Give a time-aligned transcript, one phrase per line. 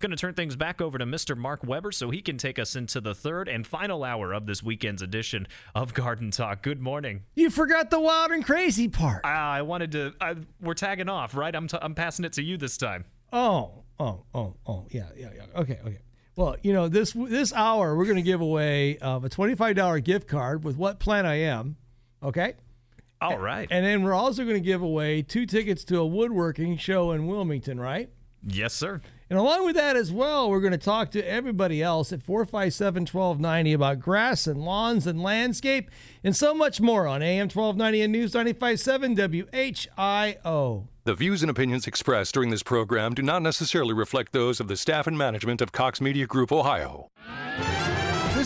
[0.00, 1.36] Going to turn things back over to Mr.
[1.36, 4.62] Mark Weber so he can take us into the third and final hour of this
[4.62, 6.62] weekend's edition of Garden Talk.
[6.62, 7.24] Good morning.
[7.34, 9.24] You forgot the wild and crazy part.
[9.24, 10.14] Uh, I wanted to.
[10.20, 11.52] I, we're tagging off, right?
[11.52, 13.06] I'm, t- I'm passing it to you this time.
[13.32, 15.60] Oh, oh, oh, oh, yeah, yeah, yeah.
[15.62, 15.98] Okay, okay.
[16.36, 19.74] Well, you know this this hour we're going to give away uh, a twenty five
[19.74, 21.74] dollar gift card with what plan I am.
[22.22, 22.54] Okay.
[23.20, 23.66] All right.
[23.68, 27.26] And then we're also going to give away two tickets to a woodworking show in
[27.26, 28.10] Wilmington, right?
[28.46, 29.00] Yes, sir.
[29.30, 33.02] And along with that as well, we're going to talk to everybody else at 457
[33.02, 35.90] 1290 about grass and lawns and landscape
[36.24, 40.86] and so much more on AM 1290 and News 957 WHIO.
[41.04, 44.76] The views and opinions expressed during this program do not necessarily reflect those of the
[44.76, 47.10] staff and management of Cox Media Group Ohio.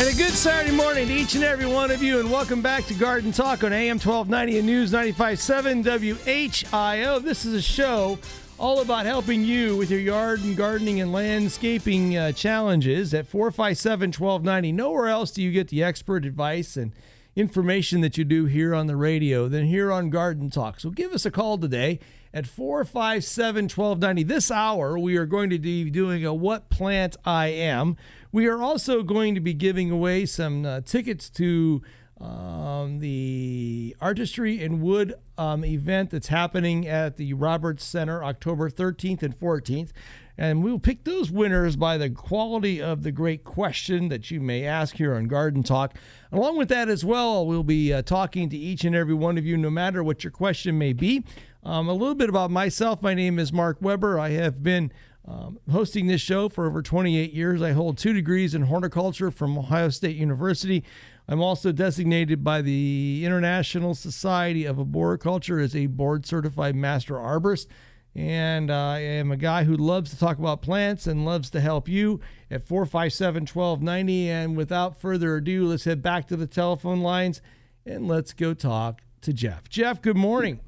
[0.00, 2.86] And a good Saturday morning to each and every one of you, and welcome back
[2.86, 7.22] to Garden Talk on AM 1290 and News 95.7 WHIO.
[7.22, 8.18] This is a show
[8.58, 14.08] all about helping you with your yard and gardening and landscaping uh, challenges at 457
[14.08, 14.72] 1290.
[14.72, 16.94] Nowhere else do you get the expert advice and
[17.36, 20.80] information that you do here on the radio than here on Garden Talk.
[20.80, 22.00] So give us a call today
[22.32, 24.22] at 457 1290.
[24.22, 27.96] This hour, we are going to be doing a What Plant I Am.
[28.32, 31.82] We are also going to be giving away some uh, tickets to
[32.20, 39.22] um, the Artistry and Wood um, event that's happening at the Roberts Center October 13th
[39.22, 39.90] and 14th.
[40.36, 44.64] And we'll pick those winners by the quality of the great question that you may
[44.64, 45.94] ask here on Garden Talk.
[46.32, 49.44] Along with that, as well, we'll be uh, talking to each and every one of
[49.44, 51.24] you, no matter what your question may be.
[51.62, 53.02] Um, a little bit about myself.
[53.02, 54.18] My name is Mark Weber.
[54.18, 54.90] I have been
[55.28, 57.60] um, hosting this show for over 28 years.
[57.60, 60.82] I hold two degrees in horticulture from Ohio State University.
[61.28, 67.66] I'm also designated by the International Society of Arboriculture as a board certified master arborist.
[68.14, 71.60] And uh, I am a guy who loves to talk about plants and loves to
[71.60, 74.30] help you at 457 1290.
[74.30, 77.42] And without further ado, let's head back to the telephone lines
[77.84, 79.68] and let's go talk to Jeff.
[79.68, 80.60] Jeff, good morning.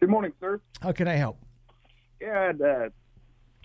[0.00, 0.60] Good morning, sir.
[0.80, 1.38] How can I help?
[2.20, 2.88] Yeah, I had uh,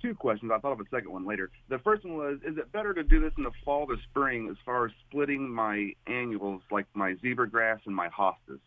[0.01, 0.51] two questions.
[0.53, 1.49] I thought of a second one later.
[1.69, 4.49] The first one was, is it better to do this in the fall or spring
[4.49, 8.59] as far as splitting my annuals, like my zebra grass and my hostas?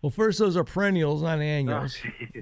[0.00, 1.96] Well, first, those are perennials, not annuals.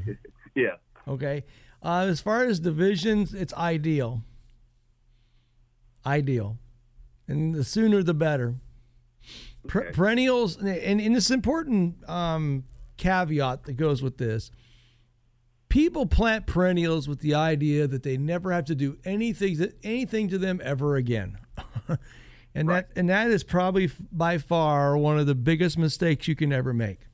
[0.54, 0.76] yeah.
[1.08, 1.44] Okay.
[1.82, 4.22] Uh, as far as divisions, it's ideal.
[6.04, 6.58] Ideal.
[7.28, 8.54] And the sooner the better.
[9.68, 9.92] Per- Okay.
[9.92, 12.64] perennials, and, and this important um,
[13.00, 14.50] caveat that goes with this
[15.70, 20.36] people plant perennials with the idea that they never have to do anything, anything to
[20.36, 21.38] them ever again.
[22.54, 26.52] and, that, and that is probably by far one of the biggest mistakes you can
[26.52, 27.06] ever make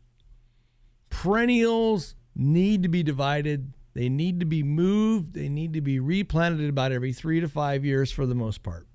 [1.09, 3.73] perennials need to be divided.
[3.95, 5.33] They need to be moved.
[5.33, 8.87] They need to be replanted about every three to five years for the most part.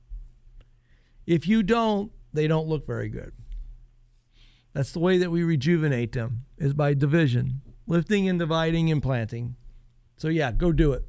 [1.26, 3.34] If you don't, they don't look very good.
[4.74, 9.56] That's the way that we rejuvenate them is by division, lifting and dividing and planting.
[10.18, 11.04] So yeah, go do it.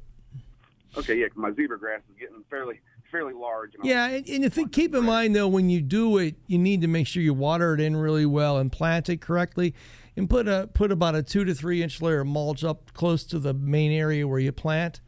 [0.97, 2.81] Okay, yeah, my zebra grass is getting fairly
[3.11, 3.75] fairly large.
[3.75, 6.59] And Yeah, and, and if you keep in mind though, when you do it, you
[6.59, 9.75] need to make sure you water it in really well and plant it correctly,
[10.17, 13.25] and put a put about a two to three inch layer of mulch up close
[13.25, 15.01] to the main area where you plant,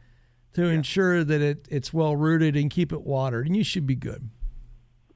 [0.53, 3.95] to ensure that it it's well rooted and keep it watered, and you should be
[3.95, 4.29] good.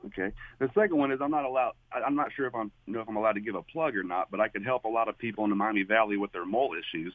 [0.07, 0.31] Okay.
[0.59, 1.73] The second one is I'm not allowed.
[1.91, 3.95] I- I'm not sure if I'm you know if I'm allowed to give a plug
[3.95, 6.31] or not, but I could help a lot of people in the Miami Valley with
[6.31, 7.13] their mole issues.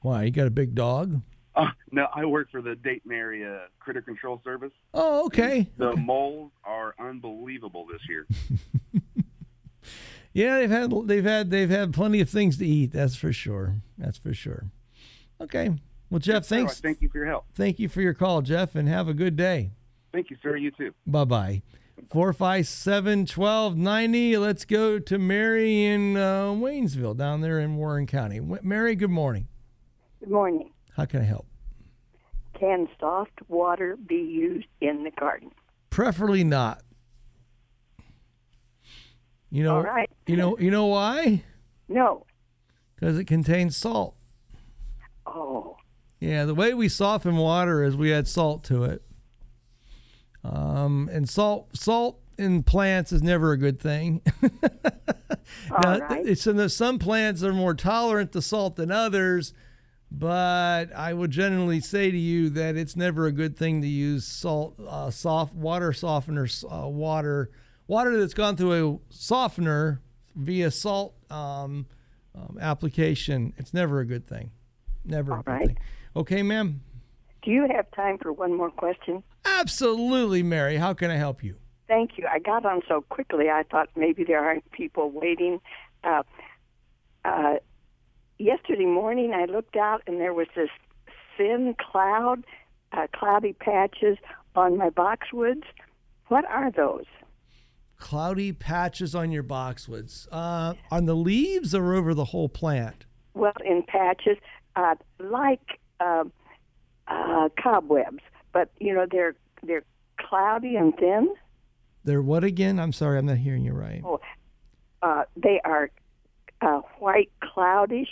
[0.00, 1.20] Why you got a big dog?
[1.54, 4.72] Uh, no, I work for the Dayton area Critter Control Service.
[4.92, 5.70] Oh, okay.
[5.78, 8.26] The moles are unbelievable this year.
[10.34, 12.90] Yeah, they've had they've had they've had plenty of things to eat.
[12.92, 13.76] That's for sure.
[13.96, 14.64] That's for sure.
[15.40, 15.70] Okay.
[16.10, 16.80] Well, Jeff, thanks.
[16.80, 17.46] thank you for your help.
[17.54, 19.70] Thank you for your call, Jeff, and have a good day.
[20.14, 20.56] Thank you, sir.
[20.56, 20.92] You too.
[21.08, 21.62] Bye bye.
[22.12, 24.36] 457 1290.
[24.36, 28.40] Let's go to Mary in uh, Waynesville down there in Warren County.
[28.62, 29.48] Mary, good morning.
[30.20, 30.70] Good morning.
[30.96, 31.46] How can I help?
[32.58, 35.50] Can soft water be used in the garden?
[35.90, 36.80] Preferably not.
[39.50, 40.08] You know, All right.
[40.26, 41.42] you know, you know why?
[41.88, 42.24] No.
[42.94, 44.14] Because it contains salt.
[45.26, 45.76] Oh,
[46.20, 49.02] Yeah, the way we soften water is we add salt to it.
[50.44, 54.20] Um, and salt salt in plants is never a good thing.
[55.70, 56.26] now, right.
[56.26, 59.54] in the, some plants are more tolerant to salt than others,
[60.10, 64.26] but I would generally say to you that it's never a good thing to use
[64.26, 67.50] salt, uh, soft water softener, uh, water,
[67.86, 70.00] water that's gone through a softener
[70.34, 71.86] via salt um,
[72.34, 73.54] um, application.
[73.56, 74.50] It's never a good thing.
[75.04, 75.66] Never a good right.
[75.68, 75.78] thing.
[76.16, 76.80] Okay, ma'am.
[77.44, 79.22] Do you have time for one more question?
[79.44, 80.76] Absolutely, Mary.
[80.76, 81.56] How can I help you?
[81.86, 82.26] Thank you.
[82.30, 85.60] I got on so quickly, I thought maybe there aren't people waiting.
[86.02, 86.22] Uh,
[87.26, 87.56] uh,
[88.38, 90.70] yesterday morning, I looked out and there was this
[91.36, 92.44] thin cloud,
[92.92, 94.16] uh, cloudy patches
[94.56, 95.64] on my boxwoods.
[96.28, 97.04] What are those?
[97.98, 100.26] Cloudy patches on your boxwoods.
[100.32, 103.04] Uh, on the leaves or over the whole plant?
[103.34, 104.38] Well, in patches,
[104.76, 105.80] uh, like
[107.08, 108.20] uh, cobwebs,
[108.52, 109.84] but you know they're they're
[110.18, 111.34] cloudy and thin.
[112.04, 112.78] They're what again?
[112.78, 114.02] I'm sorry, I'm not hearing you right.
[114.04, 114.20] Oh,
[115.02, 115.90] uh, they are
[116.60, 118.08] uh, white cloudish.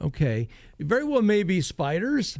[0.00, 0.48] Okay.
[0.78, 2.38] Very well, maybe spiders.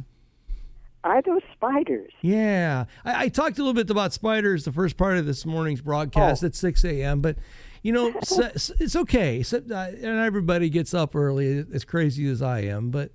[1.03, 2.11] Are those spiders?
[2.21, 2.85] Yeah.
[3.05, 6.43] I, I talked a little bit about spiders the first part of this morning's broadcast
[6.43, 6.47] Oh.
[6.47, 7.37] at 6 a.m., but,
[7.83, 9.41] you know, so, so it's okay.
[9.43, 13.11] So, uh, and everybody gets up early, as crazy as I am, but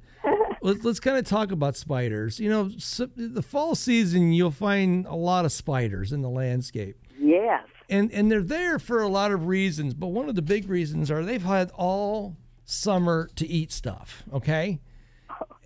[0.60, 2.38] let's, let's kind of talk about spiders.
[2.40, 6.96] You know, so, the fall season, you'll find a lot of spiders in the landscape.
[7.18, 7.64] Yes.
[7.88, 11.10] and and they're there for a lot of reasons but one of the big reasons
[11.10, 14.80] are they've had all summer to eat stuff okay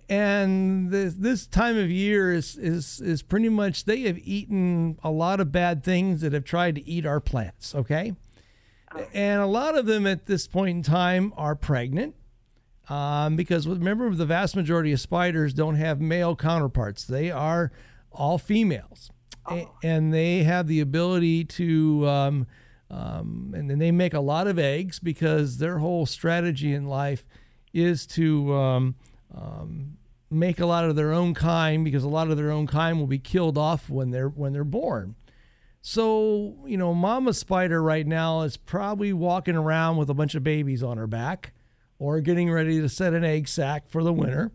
[0.09, 5.11] and this, this time of year is, is is pretty much they have eaten a
[5.11, 8.15] lot of bad things that have tried to eat our plants okay
[8.95, 9.05] oh.
[9.13, 12.15] and a lot of them at this point in time are pregnant
[12.91, 17.05] um, because remember the vast majority of spiders don't have male counterparts.
[17.05, 17.71] They are
[18.11, 19.09] all females.
[19.49, 22.47] A- and they have the ability to um,
[22.89, 27.29] um, and then they make a lot of eggs because their whole strategy in life
[27.73, 28.95] is to um,
[29.33, 29.97] um,
[30.29, 33.07] make a lot of their own kind because a lot of their own kind will
[33.07, 35.15] be killed off when they're when they're born.
[35.81, 40.43] So, you know, Mama Spider right now is probably walking around with a bunch of
[40.43, 41.53] babies on her back
[42.01, 44.51] or getting ready to set an egg sac for the winter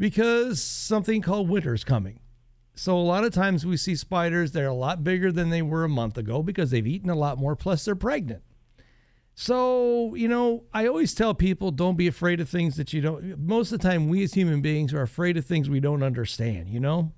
[0.00, 2.18] because something called winter's coming.
[2.74, 5.84] So, a lot of times we see spiders, they're a lot bigger than they were
[5.84, 8.42] a month ago because they've eaten a lot more, plus they're pregnant.
[9.36, 13.38] So, you know, I always tell people don't be afraid of things that you don't.
[13.38, 16.68] Most of the time, we as human beings are afraid of things we don't understand,
[16.68, 17.12] you know?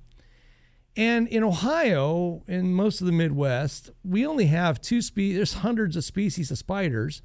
[0.95, 5.37] And in Ohio, in most of the Midwest, we only have two species.
[5.37, 7.23] There's hundreds of species of spiders,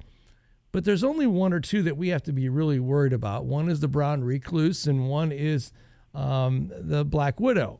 [0.74, 3.44] but there's only one or two that we have to be really worried about.
[3.44, 5.70] One is the brown recluse, and one is
[6.16, 7.78] um, the black widow.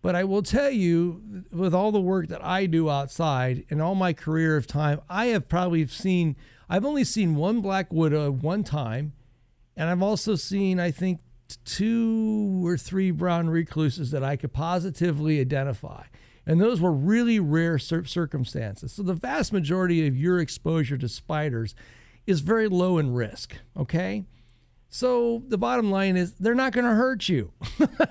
[0.00, 3.96] But I will tell you, with all the work that I do outside and all
[3.96, 6.36] my career of time, I have probably seen,
[6.68, 9.14] I've only seen one black widow one time,
[9.76, 11.18] and I've also seen, I think,
[11.64, 16.04] two or three brown recluses that I could positively identify.
[16.46, 18.92] And those were really rare circumstances.
[18.92, 21.74] So the vast majority of your exposure to spiders
[22.26, 24.24] is very low in risk, okay?
[24.88, 27.52] So the bottom line is they're not going to hurt you.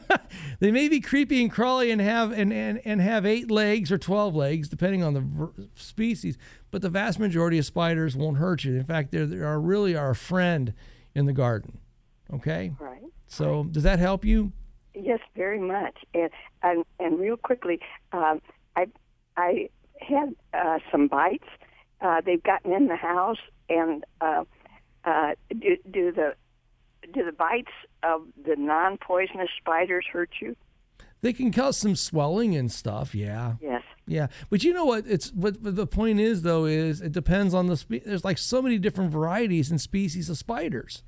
[0.59, 3.97] they may be creepy and crawly and have and, and, and have eight legs or
[3.97, 6.37] 12 legs depending on the species,
[6.71, 8.75] but the vast majority of spiders won't hurt you.
[8.75, 10.73] In fact, they're, they are really our friend
[11.15, 11.79] in the garden.
[12.33, 12.73] Okay?
[12.79, 13.01] Right.
[13.27, 14.51] So does that help you?
[14.93, 15.97] Yes, very much.
[16.13, 16.29] And
[16.61, 17.79] and, and real quickly,
[18.11, 18.41] um,
[18.75, 18.87] I
[19.37, 19.69] I
[19.99, 21.47] had uh, some bites.
[22.05, 24.43] Uh, they've gotten in the house, and uh,
[25.05, 26.35] uh, do, do the
[27.11, 27.71] do the bites
[28.03, 30.55] of the non-poisonous spiders hurt you?
[31.21, 33.53] They can cause some swelling and stuff, yeah.
[33.59, 33.81] Yes.
[34.05, 35.05] Yeah, but you know what?
[35.07, 38.37] It's what, what the point is though is it depends on the spe- there's like
[38.37, 41.01] so many different varieties and species of spiders.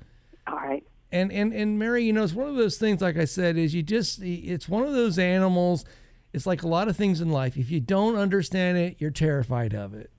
[0.48, 0.84] All right.
[1.12, 3.00] And and and Mary, you know, it's one of those things.
[3.00, 5.84] Like I said, is you just it's one of those animals.
[6.32, 7.56] It's like a lot of things in life.
[7.56, 10.10] If you don't understand it, you're terrified of it.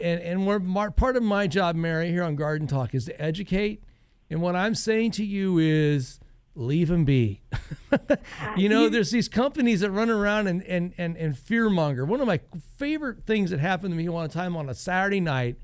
[0.00, 3.82] And and we're part of my job, Mary, here on Garden Talk, is to educate.
[4.30, 6.20] And what I'm saying to you is
[6.54, 7.40] leave them be.
[8.56, 12.06] you know, there's these companies that run around and and and, and fearmonger.
[12.06, 12.40] One of my
[12.76, 15.56] favorite things that happened to me one time on a Saturday night.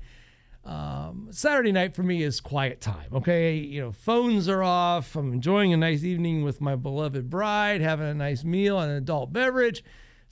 [0.63, 3.09] Um, Saturday night for me is quiet time.
[3.13, 5.15] Okay, you know, phones are off.
[5.15, 8.97] I'm enjoying a nice evening with my beloved bride, having a nice meal and an
[8.97, 9.83] adult beverage.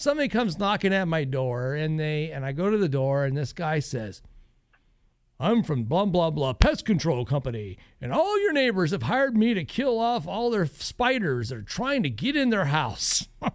[0.04, 3.38] Somebody comes knocking at my door, and they and I go to the door, and
[3.38, 4.22] this guy says,
[5.40, 9.54] "I'm from blah blah blah pest control company, and all your neighbors have hired me
[9.54, 13.30] to kill off all their spiders that are trying to get in their house."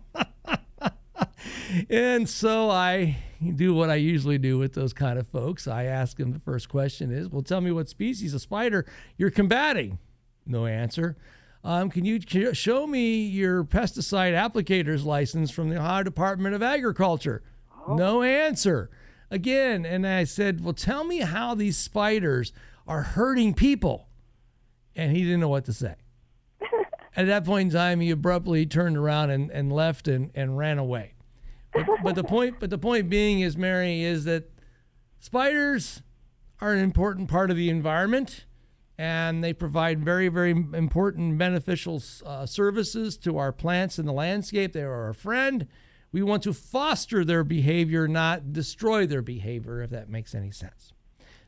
[1.90, 3.18] and so I
[3.54, 5.68] do what I usually do with those kind of folks.
[5.68, 8.86] I ask them the first question is, "Well, tell me what species of spider
[9.18, 9.98] you're combating."
[10.46, 11.18] No answer.
[11.64, 12.20] Um, can you
[12.54, 17.42] show me your pesticide applicator's license from the Ohio Department of Agriculture?
[17.86, 17.94] Oh.
[17.94, 18.90] No answer.
[19.30, 22.52] Again, and I said, Well, tell me how these spiders
[22.86, 24.08] are hurting people.
[24.94, 25.96] And he didn't know what to say.
[27.16, 30.78] At that point in time, he abruptly turned around and, and left and, and ran
[30.78, 31.14] away.
[31.72, 34.50] But, but the point, but the point being is, Mary, is that
[35.18, 36.02] spiders
[36.60, 38.44] are an important part of the environment
[38.98, 44.72] and they provide very, very important beneficial uh, services to our plants in the landscape.
[44.72, 45.68] They are our friend.
[46.10, 50.92] We want to foster their behavior, not destroy their behavior, if that makes any sense.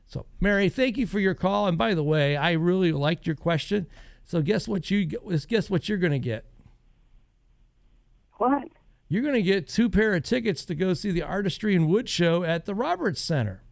[0.06, 1.66] So, Mary, thank you for your call.
[1.66, 3.86] And by the way, I really liked your question.
[4.24, 6.44] So, guess what you guess what you're going to get?
[8.34, 8.68] What?
[9.08, 12.08] You're going to get two pair of tickets to go see the Artistry and Wood
[12.08, 13.62] Show at the Roberts Center.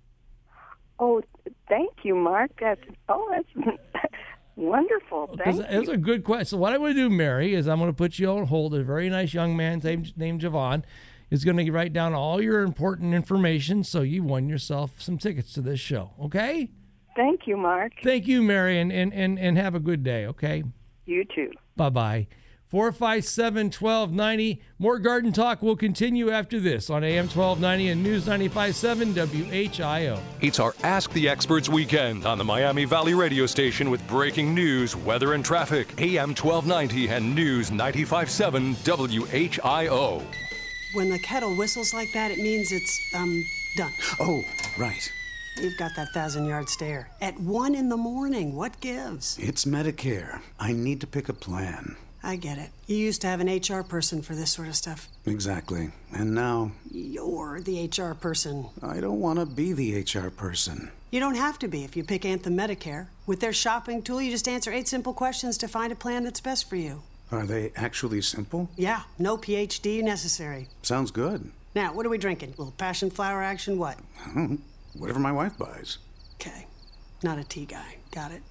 [0.99, 1.23] Oh,
[1.69, 2.51] thank you, Mark.
[2.61, 3.79] That's oh, that's
[4.57, 5.37] wonderful.
[5.43, 6.47] Thank It's a good question.
[6.47, 8.75] So what I'm going to do, Mary, is I'm going to put you on hold.
[8.75, 10.83] A very nice young man named named Javon
[11.31, 15.53] is going to write down all your important information, so you won yourself some tickets
[15.55, 16.13] to this show.
[16.21, 16.71] Okay.
[17.15, 17.93] Thank you, Mark.
[18.03, 20.27] Thank you, Mary, and and and, and have a good day.
[20.27, 20.65] Okay.
[21.07, 21.53] You too.
[21.77, 22.27] Bye bye.
[22.69, 24.61] 457 1290.
[24.79, 30.21] More garden talk will continue after this on AM 1290 and News 957 WHIO.
[30.43, 34.95] It's our Ask the Experts weekend on the Miami Valley radio station with breaking news,
[34.95, 35.89] weather, and traffic.
[35.99, 40.23] AM 1290 and News 957 WHIO.
[40.93, 43.45] When the kettle whistles like that, it means it's, um,
[43.77, 43.93] done.
[44.21, 44.43] Oh,
[44.79, 45.11] right.
[45.61, 47.09] You've got that thousand yard stare.
[47.21, 49.39] At one in the morning, what gives?
[49.39, 50.41] It's Medicare.
[50.61, 51.97] I need to pick a plan.
[52.23, 52.71] I get it.
[52.87, 55.09] You used to have an HR person for this sort of stuff.
[55.25, 55.91] Exactly.
[56.13, 56.73] And now.
[56.91, 58.69] You're the HR person.
[58.83, 60.91] I don't want to be the HR person.
[61.11, 63.07] You don't have to be if you pick Anthem Medicare.
[63.27, 66.41] With their shopping tool, you just answer eight simple questions to find a plan that's
[66.41, 67.03] best for you.
[67.31, 68.69] Are they actually simple?
[68.77, 70.69] Yeah, no PhD necessary.
[70.83, 71.51] Sounds good.
[71.75, 72.55] Now, what are we drinking?
[72.57, 73.99] A little passion flower action, what?
[74.95, 75.99] Whatever my wife buys.
[76.35, 76.67] Okay.
[77.23, 77.97] Not a tea guy.
[78.11, 78.43] Got it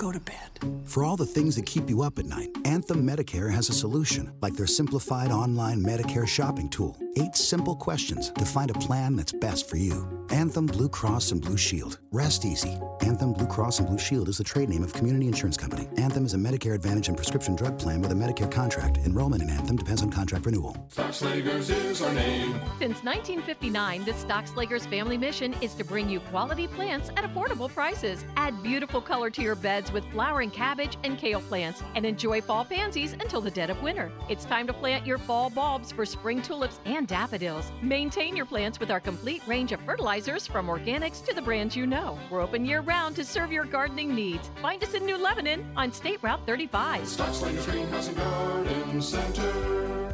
[0.00, 0.58] go to bed.
[0.84, 4.32] For all the things that keep you up at night, Anthem Medicare has a solution,
[4.40, 6.96] like their simplified online Medicare shopping tool.
[7.16, 10.08] Eight simple questions to find a plan that's best for you.
[10.30, 11.98] Anthem Blue Cross and Blue Shield.
[12.12, 12.78] Rest easy.
[13.00, 15.88] Anthem Blue Cross and Blue Shield is the trade name of Community Insurance Company.
[15.98, 18.98] Anthem is a Medicare Advantage and prescription drug plan with a Medicare contract.
[18.98, 20.76] Enrollment in Anthem depends on contract renewal.
[20.88, 22.52] Stockslagers is our name.
[22.78, 28.24] Since 1959, the Stockslagers family mission is to bring you quality plants at affordable prices.
[28.36, 32.64] Add beautiful color to your beds with flowering cabbage and kale plants and enjoy fall
[32.64, 34.10] pansies until the dead of winter.
[34.28, 37.72] It's time to plant your fall bulbs for spring tulips and daffodils.
[37.82, 41.86] Maintain your plants with our complete range of fertilizers from organics to the brands you
[41.86, 42.18] know.
[42.30, 44.50] We're open year round to serve your gardening needs.
[44.60, 47.02] Find us in New Lebanon on State Route 35.
[47.02, 50.09] Stockslagers Greenhouse and Garden Center.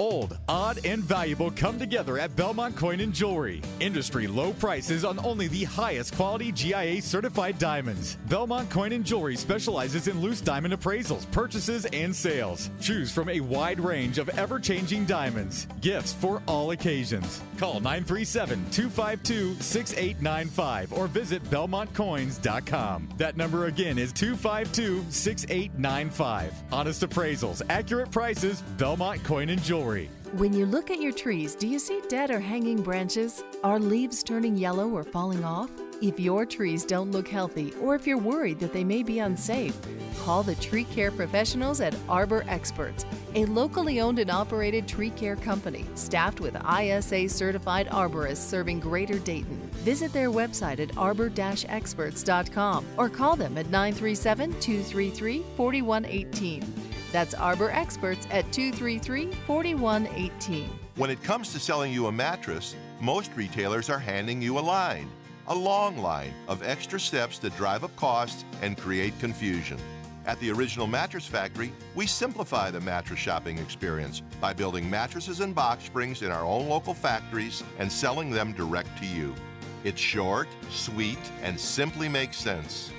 [0.00, 3.60] Old, odd, and valuable come together at Belmont Coin and Jewelry.
[3.80, 8.16] Industry low prices on only the highest quality GIA certified diamonds.
[8.26, 12.70] Belmont Coin and Jewelry specializes in loose diamond appraisals, purchases, and sales.
[12.80, 15.66] Choose from a wide range of ever changing diamonds.
[15.82, 17.42] Gifts for all occasions.
[17.58, 23.06] Call 937 252 6895 or visit BelmontCoins.com.
[23.18, 26.54] That number again is 252 6895.
[26.72, 29.89] Honest appraisals, accurate prices, Belmont Coin and Jewelry.
[30.34, 33.42] When you look at your trees, do you see dead or hanging branches?
[33.64, 35.70] Are leaves turning yellow or falling off?
[36.00, 39.76] If your trees don't look healthy or if you're worried that they may be unsafe,
[40.20, 43.04] call the tree care professionals at Arbor Experts,
[43.34, 49.18] a locally owned and operated tree care company staffed with ISA certified arborists serving Greater
[49.18, 49.58] Dayton.
[49.84, 56.89] Visit their website at arbor-experts.com or call them at 937 233 4118.
[57.12, 60.70] That's Arbor Experts at 233 4118.
[60.96, 65.10] When it comes to selling you a mattress, most retailers are handing you a line,
[65.48, 69.78] a long line of extra steps that drive up costs and create confusion.
[70.26, 75.54] At the Original Mattress Factory, we simplify the mattress shopping experience by building mattresses and
[75.54, 79.34] box springs in our own local factories and selling them direct to you.
[79.82, 82.92] It's short, sweet, and simply makes sense.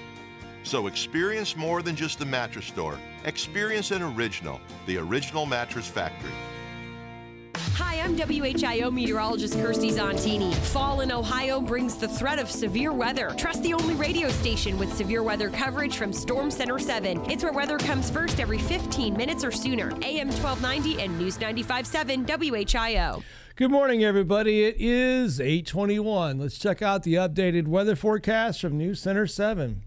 [0.63, 2.97] So experience more than just a mattress store.
[3.25, 6.31] Experience an original, the Original Mattress Factory.
[7.75, 10.53] Hi, I'm WHIO meteorologist Kirsty Zontini.
[10.55, 13.31] Fall in Ohio brings the threat of severe weather.
[13.37, 17.29] Trust the only radio station with severe weather coverage from Storm Center 7.
[17.29, 19.91] It's where weather comes first every 15 minutes or sooner.
[20.01, 23.23] AM 1290 and News 95.7 WHIO.
[23.55, 24.63] Good morning, everybody.
[24.63, 26.39] It is 821.
[26.39, 29.83] Let's check out the updated weather forecast from News Center 7.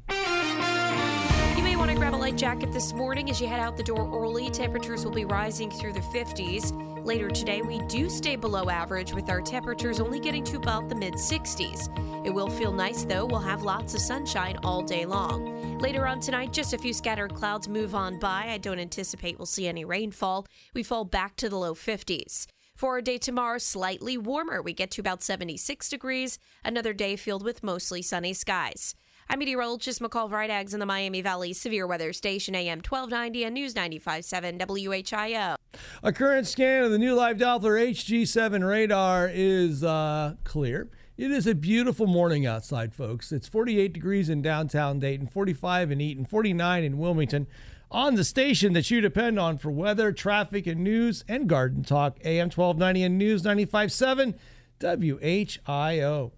[2.35, 4.51] Jacket this morning as you head out the door early.
[4.51, 6.73] Temperatures will be rising through the 50s.
[7.05, 10.95] Later today, we do stay below average with our temperatures only getting to about the
[10.95, 12.27] mid 60s.
[12.27, 13.27] It will feel nice though.
[13.27, 15.79] We'll have lots of sunshine all day long.
[15.79, 18.47] Later on tonight, just a few scattered clouds move on by.
[18.49, 20.47] I don't anticipate we'll see any rainfall.
[20.73, 22.47] We fall back to the low 50s.
[22.75, 24.61] For our day tomorrow, slightly warmer.
[24.61, 26.39] We get to about 76 degrees.
[26.65, 28.97] Another day filled with mostly sunny skies.
[29.29, 33.75] I'm meteorologist McCall Vrydaghs in the Miami Valley Severe Weather Station, AM 1290 and News
[33.75, 35.57] 95.7 WHIO.
[36.03, 40.91] A current scan of the new live Doppler HG7 radar is uh, clear.
[41.17, 43.33] It is a beautiful morning outside, folks.
[43.33, 47.47] It's 48 degrees in downtown Dayton, 45 in Eaton, 49 in Wilmington
[47.91, 52.19] on the station that you depend on for weather, traffic, and news and garden talk.
[52.25, 54.35] AM 1290 and News 95.7
[54.81, 56.33] WHIO.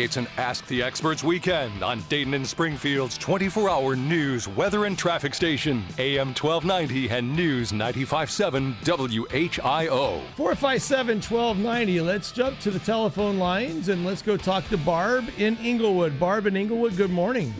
[0.00, 4.96] It's an Ask the Experts weekend on Dayton and Springfield's 24 hour news, weather, and
[4.96, 5.84] traffic station.
[5.98, 10.22] AM 1290 and News 95.7 WHIO.
[10.36, 12.00] 457 1290.
[12.00, 16.18] Let's jump to the telephone lines and let's go talk to Barb in Englewood.
[16.18, 17.52] Barb in Englewood, good morning.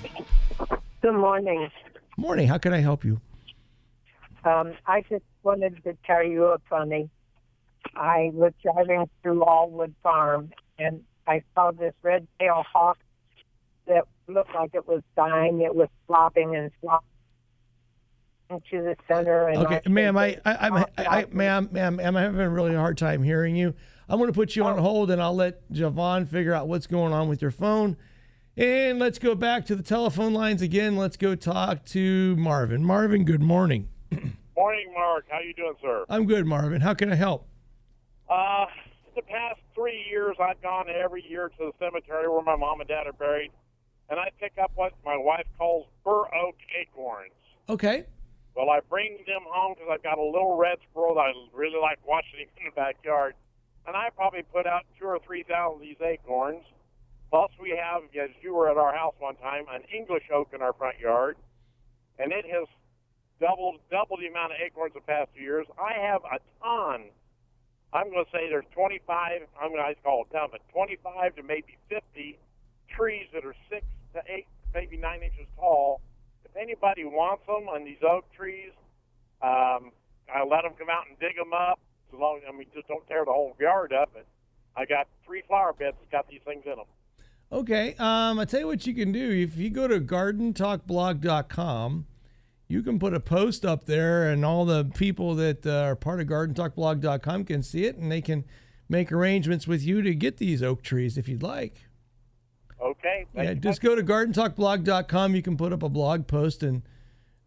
[1.02, 1.70] Good morning.
[2.16, 2.48] Morning.
[2.48, 3.20] How can I help you?
[4.46, 7.10] Um, I just wanted to tell you a funny.
[7.94, 12.98] I was driving through Aullwood Farm and I saw this red-tailed hawk
[13.86, 15.60] that looked like it was dying.
[15.60, 17.06] It was flopping and flopping
[18.50, 19.46] into the center.
[19.46, 22.98] And Okay, ma'am, I, I, I'm, I, I, ma'am, ma'am, I'm having a really hard
[22.98, 23.74] time hearing you.
[24.08, 27.12] I'm going to put you on hold, and I'll let Javon figure out what's going
[27.12, 27.96] on with your phone.
[28.56, 30.96] And let's go back to the telephone lines again.
[30.96, 32.84] Let's go talk to Marvin.
[32.84, 33.88] Marvin, good morning.
[34.56, 35.26] Morning, Mark.
[35.28, 36.04] How you doing, sir?
[36.08, 36.80] I'm good, Marvin.
[36.80, 37.46] How can I help?
[38.28, 38.66] Uh,
[39.14, 42.88] the past three years, I've gone every year to the cemetery where my mom and
[42.88, 43.50] dad are buried,
[44.10, 47.32] and I pick up what my wife calls bur oak acorns.
[47.68, 48.04] Okay.
[48.54, 51.80] Well, I bring them home because I've got a little red squirrel that I really
[51.80, 53.34] like watching in the backyard,
[53.86, 56.64] and I probably put out two or three thousand of these acorns.
[57.30, 60.60] Plus, we have, as you were at our house one time, an English oak in
[60.60, 61.36] our front yard,
[62.18, 62.66] and it has
[63.40, 65.66] doubled doubled the amount of acorns the past few years.
[65.80, 67.08] I have a ton.
[67.92, 69.42] I'm going to say there's 25.
[69.60, 72.38] I'm going to call it ton, but 25 to maybe 50
[72.88, 76.00] trees that are six to eight, maybe nine inches tall.
[76.44, 78.70] If anybody wants them on these oak trees,
[79.42, 79.90] um,
[80.32, 81.80] I let them come out and dig them up.
[82.12, 84.10] As long, I mean, just don't tear the whole yard up.
[84.12, 84.26] But
[84.76, 86.86] I got three flower beds that got these things in them.
[87.52, 87.96] Okay.
[87.98, 89.28] Um, I tell you what you can do.
[89.30, 92.06] If you go to gardentalkblog.com,
[92.70, 96.20] you can put a post up there, and all the people that uh, are part
[96.20, 98.44] of gardentalkblog.com can see it, and they can
[98.88, 101.86] make arrangements with you to get these oak trees if you'd like.
[102.80, 103.26] Okay.
[103.34, 105.34] Yeah, just go to gardentalkblog.com.
[105.34, 106.82] You can put up a blog post and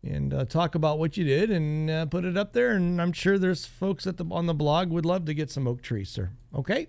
[0.06, 2.72] and uh, talk about what you did and uh, put it up there.
[2.72, 5.68] And I'm sure there's folks at the on the blog would love to get some
[5.68, 6.32] oak trees, sir.
[6.54, 6.88] Okay,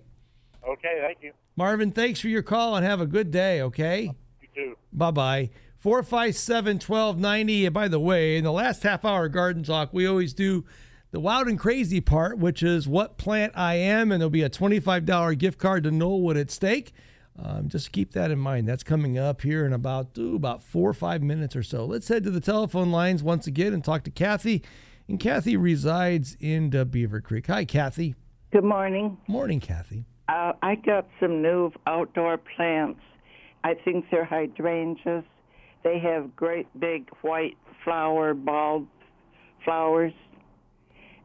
[0.67, 0.99] Okay.
[1.01, 1.31] Thank you.
[1.55, 3.61] Marvin, thanks for your call and have a good day.
[3.61, 4.11] Okay.
[4.41, 4.77] You too.
[4.91, 5.49] Bye bye.
[5.85, 7.65] 457 1290.
[7.67, 10.65] And by the way, in the last half hour Garden Talk, we always do
[11.11, 14.11] the wild and crazy part, which is what plant I am.
[14.11, 16.91] And there'll be a $25 gift card to Knollwood at stake.
[17.37, 18.67] Um, just keep that in mind.
[18.67, 21.85] That's coming up here in about, ooh, about four or five minutes or so.
[21.85, 24.63] Let's head to the telephone lines once again and talk to Kathy.
[25.07, 27.45] And Kathy resides in uh, Beavercreek.
[27.45, 28.15] Hi, Kathy.
[28.51, 29.19] Good morning.
[29.27, 30.05] Morning, Kathy.
[30.29, 33.01] Uh, I got some new outdoor plants.
[33.63, 35.23] I think they're hydrangeas.
[35.85, 38.87] They have great big white flower bulb
[39.63, 40.13] flowers.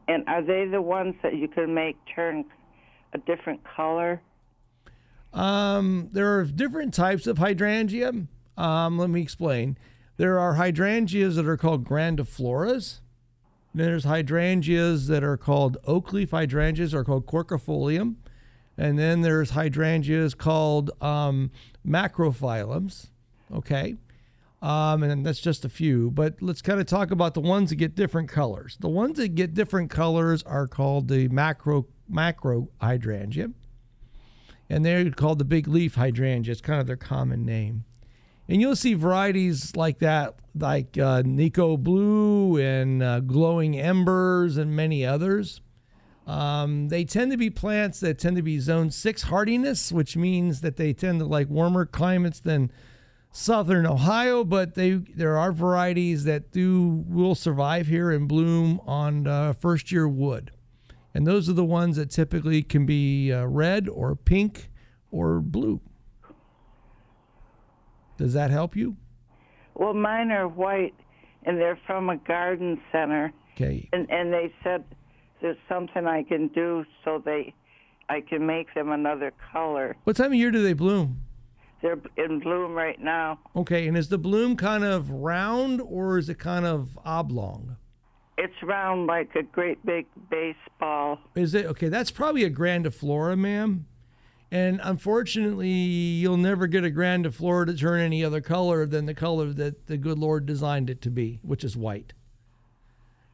[0.07, 2.44] And are they the ones that you can make turn
[3.14, 4.20] a different color?
[5.33, 8.12] Um, there are different types of hydrangea.
[8.59, 9.79] Um, let me explain.
[10.18, 13.01] There are hydrangeas that are called grandifloras.
[13.75, 18.16] There's hydrangeas that are called oak leaf hydrangeas or called quercifolium.
[18.77, 21.51] And then there's hydrangeas called um,
[21.87, 23.07] macrophyllums.
[23.55, 23.96] Okay.
[24.62, 26.11] Um, and that's just a few.
[26.11, 28.77] But let's kind of talk about the ones that get different colors.
[28.81, 33.51] The ones that get different colors are called the macro macro hydrangea
[34.70, 36.53] and they're called the big leaf hydrangea.
[36.53, 37.85] It's kind of their common name.
[38.49, 44.75] And you'll see varieties like that, like uh, Nikko Blue and uh, Glowing Embers and
[44.75, 45.61] many others.
[46.27, 50.61] Um, they tend to be plants that tend to be zone six hardiness, which means
[50.61, 52.70] that they tend to like warmer climates than
[53.33, 54.45] southern Ohio.
[54.45, 59.93] But they there are varieties that do will survive here and bloom on uh, first
[59.93, 60.51] year wood.
[61.12, 64.71] And those are the ones that typically can be uh, red or pink
[65.11, 65.81] or blue.
[68.16, 68.97] Does that help you?
[69.75, 70.95] Well, mine are white,
[71.45, 73.33] and they're from a garden center.
[73.55, 73.88] Okay.
[73.93, 74.85] And and they said
[75.40, 77.55] there's something I can do so they,
[78.09, 79.97] I can make them another color.
[80.05, 81.23] What time of year do they bloom?
[81.83, 83.38] They're in bloom right now.
[83.57, 87.77] Okay, and is the bloom kind of round or is it kind of oblong?
[88.37, 91.19] It's round like a great big baseball.
[91.35, 91.88] Is it okay?
[91.88, 93.87] That's probably a grandiflora, ma'am.
[94.51, 99.53] And unfortunately, you'll never get a grandiflora to turn any other color than the color
[99.53, 102.14] that the good Lord designed it to be, which is white.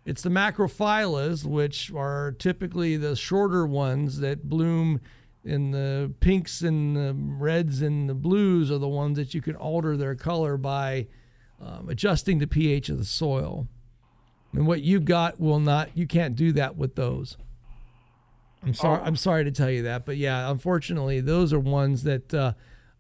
[0.05, 5.01] It's the macrophyllus, which are typically the shorter ones that bloom
[5.47, 9.57] in the pinks and the reds and the blues, are the ones that you can
[9.57, 11.07] alter their color by
[11.61, 13.69] um, adjusting the pH of the soil.
[14.53, 17.37] And what you've got will not, you can't do that with those.
[18.63, 19.03] I'm sorry.
[19.05, 22.53] I'm sorry to tell you that, but yeah, unfortunately, those are ones that uh,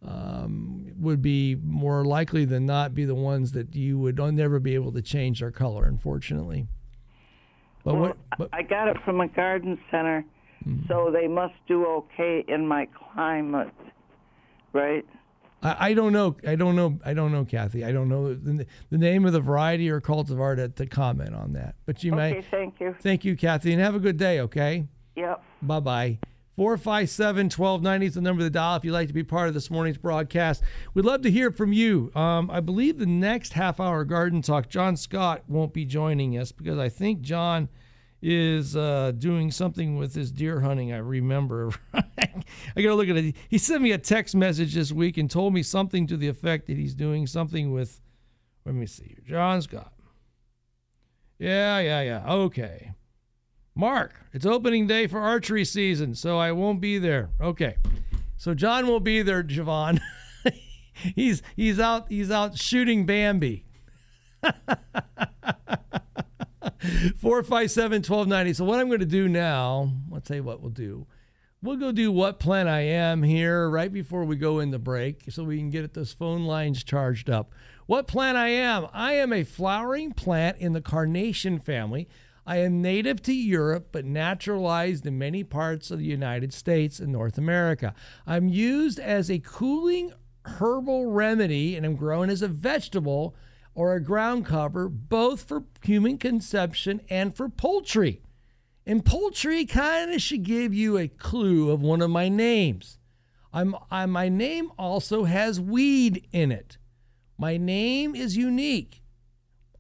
[0.07, 4.75] um, would be more likely than not be the ones that you would never be
[4.75, 5.85] able to change their color.
[5.85, 6.69] Unfortunately.
[7.85, 8.17] But well, what?
[8.39, 10.25] But, I got it from a garden center,
[10.67, 10.87] Mm-hmm.
[10.89, 13.75] so they must do okay in my climate,
[14.73, 15.05] right?
[15.63, 16.37] I, I don't know.
[16.47, 16.99] I don't know.
[17.05, 17.85] I don't know, Kathy.
[17.85, 21.53] I don't know the, the name of the variety or cultivar to, to comment on
[21.55, 21.77] that.
[21.87, 22.33] But you may.
[22.33, 22.97] Okay, thank you.
[23.01, 24.41] Thank you, Kathy, and have a good day.
[24.41, 24.87] Okay.
[25.17, 25.43] Yep.
[25.63, 26.19] Bye bye.
[26.57, 29.71] 457 1290 is the number to dial if you'd like to be part of this
[29.71, 30.63] morning's broadcast.
[30.95, 32.11] We'd love to hear from you.
[32.15, 36.53] Um, I believe the next half hour Garden Talk, John Scott won't be joining us
[36.53, 37.69] because I think John
[38.29, 40.93] is uh, doing something with his deer hunting.
[40.93, 41.71] I remember.
[41.95, 42.03] I
[42.75, 43.37] got to look at it.
[43.49, 46.67] He sent me a text message this week and told me something to the effect
[46.67, 48.01] that he's doing something with,
[48.65, 49.93] let me see here, John Scott.
[51.39, 52.25] Yeah, yeah, yeah.
[52.27, 52.95] Okay.
[53.77, 57.31] Mark, it's opening day for archery season, so I won't be there.
[57.41, 57.77] Okay.
[58.39, 60.01] So John will be there, Javon.
[60.95, 63.67] he's he's out he's out shooting Bambi.
[66.79, 68.53] 457 1290.
[68.55, 71.07] So, what I'm going to do now, I'll tell you what we'll do.
[71.63, 75.25] We'll go do what plant I am here right before we go in the break
[75.31, 77.51] so we can get those phone lines charged up.
[77.87, 78.87] What plant I am?
[78.93, 82.09] I am a flowering plant in the carnation family.
[82.47, 87.11] I am native to Europe but naturalized in many parts of the United States and
[87.11, 87.95] North America.
[88.27, 90.13] I'm used as a cooling
[90.45, 93.35] herbal remedy and I'm grown as a vegetable
[93.77, 98.23] or a ground cover, both for human consumption and for poultry.
[98.87, 102.99] And poultry kind of should give you a clue of one of my names.
[103.53, 106.79] I'm, I, my name also has weed in it.
[107.37, 109.03] My name is unique.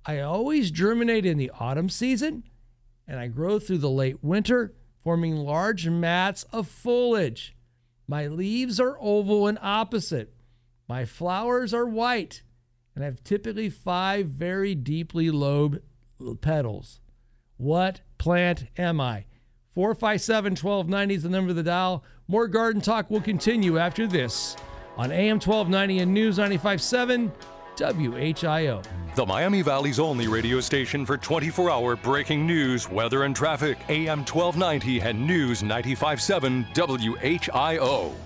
[0.04, 2.44] I always germinate in the autumn season
[3.08, 7.56] and I grow through the late winter, forming large mats of foliage.
[8.06, 10.34] My leaves are oval and opposite.
[10.86, 12.42] My flowers are white
[12.96, 15.80] and have typically five very deeply lobed
[16.40, 17.00] petals.
[17.58, 19.26] What plant am I?
[19.72, 22.02] 457 1290 is the number of the dial.
[22.26, 24.56] More garden talk will continue after this
[24.96, 27.30] on AM 1290 and News 957
[27.76, 28.82] WHIO.
[29.14, 33.76] The Miami Valley's only radio station for 24 hour breaking news, weather, and traffic.
[33.90, 38.25] AM 1290 and News 957 WHIO.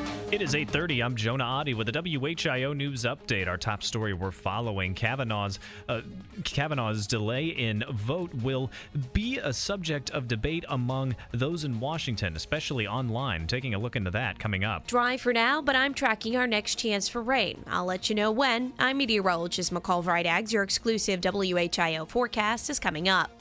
[0.31, 1.03] It is 8:30.
[1.03, 3.49] I'm Jonah Adi with a WHIO news update.
[3.49, 6.03] Our top story we're following: Kavanaugh's uh,
[6.45, 8.71] Kavanaugh's delay in vote will
[9.11, 13.45] be a subject of debate among those in Washington, especially online.
[13.45, 14.87] Taking a look into that coming up.
[14.87, 17.65] Dry for now, but I'm tracking our next chance for rain.
[17.67, 18.71] I'll let you know when.
[18.79, 20.53] I'm meteorologist McCall Vrydaghs.
[20.53, 23.40] Your exclusive WHIO forecast is coming up.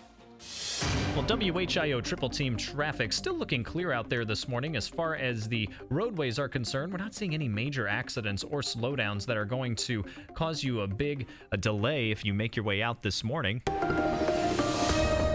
[1.15, 5.49] Well, WHIO triple team traffic still looking clear out there this morning as far as
[5.49, 6.93] the roadways are concerned.
[6.93, 10.87] We're not seeing any major accidents or slowdowns that are going to cause you a
[10.87, 13.63] big a delay if you make your way out this morning.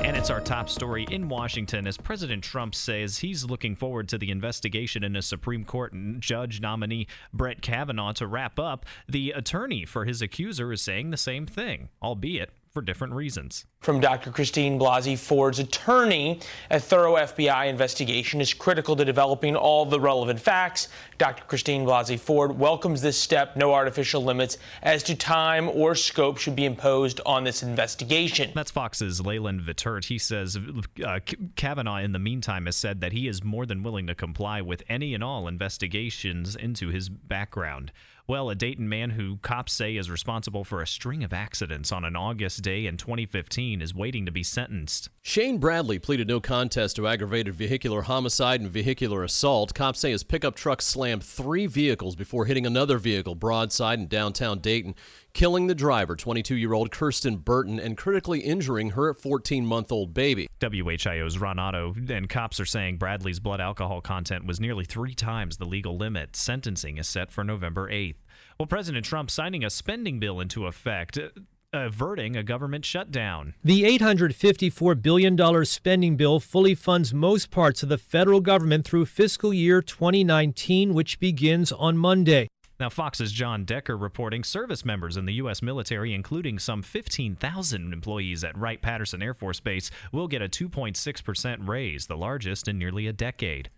[0.06, 4.18] And it's our top story in Washington as President Trump says he's looking forward to
[4.18, 8.86] the investigation into Supreme Court judge nominee Brett Kavanaugh to wrap up.
[9.10, 13.66] The attorney for his accuser is saying the same thing, albeit for different reasons.
[13.80, 14.32] From Dr.
[14.32, 20.42] Christine Blasey Ford's attorney, a thorough FBI investigation is critical to developing all the relevant
[20.42, 20.90] facts.
[21.18, 21.46] Dr.
[21.46, 23.56] Christine Blasey Ford welcomes this step.
[23.56, 28.52] No artificial limits as to time or scope should be imposed on this investigation.
[28.54, 30.04] That's Fox's Leland Vittert.
[30.06, 30.60] He says
[31.06, 31.20] uh,
[31.56, 34.84] Kavanaugh, in the meantime, has said that he is more than willing to comply with
[34.90, 37.94] any and all investigations into his background.
[38.28, 42.04] Well, a Dayton man who cops say is responsible for a string of accidents on
[42.04, 45.10] an August day in 2015 is waiting to be sentenced.
[45.22, 49.76] Shane Bradley pleaded no contest to aggravated vehicular homicide and vehicular assault.
[49.76, 54.58] Cops say his pickup truck slammed three vehicles before hitting another vehicle broadside in downtown
[54.58, 54.96] Dayton,
[55.34, 60.16] killing the driver, 22 year old Kirsten Burton, and critically injuring her 14 month old
[60.16, 60.48] baby.
[60.60, 65.58] WHIO's Ron Otto and cops are saying Bradley's blood alcohol content was nearly three times
[65.58, 66.36] the legal limit.
[66.36, 68.15] Sentencing is set for November 8th.
[68.58, 71.30] Well, President Trump signing a spending bill into effect uh,
[71.74, 73.54] averting a government shutdown.
[73.66, 79.54] The $854 billion spending bill fully funds most parts of the federal government through fiscal
[79.54, 82.48] year 2019, which begins on Monday.
[82.80, 85.62] Now, Fox's John Decker reporting service members in the U.S.
[85.62, 91.68] military, including some 15,000 employees at Wright Patterson Air Force Base, will get a 2.6%
[91.68, 93.70] raise, the largest in nearly a decade.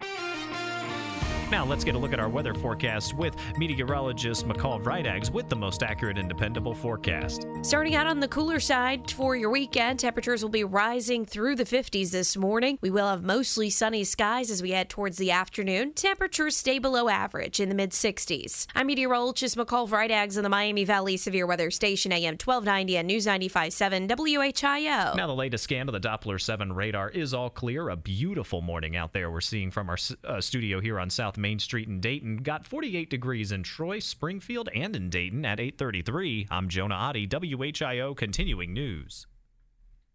[1.50, 5.56] Now, let's get a look at our weather forecast with meteorologist McCall Vrydaghs with the
[5.56, 7.48] most accurate and dependable forecast.
[7.62, 11.64] Starting out on the cooler side for your weekend, temperatures will be rising through the
[11.64, 12.78] 50s this morning.
[12.82, 15.94] We will have mostly sunny skies as we head towards the afternoon.
[15.94, 18.68] Temperatures stay below average in the mid 60s.
[18.76, 23.26] I'm meteorologist McCall Vrydaghs in the Miami Valley Severe Weather Station, AM 1290 and News
[23.26, 25.16] 95.7 WHIO.
[25.16, 27.88] Now, the latest scan of the Doppler 7 radar is all clear.
[27.88, 31.60] A beautiful morning out there we're seeing from our uh, studio here on South Main
[31.60, 32.38] Street in Dayton.
[32.38, 36.48] Got 48 degrees in Troy, Springfield, and in Dayton at 833.
[36.50, 39.28] I'm Jonah Adi, WHIO Continuing News.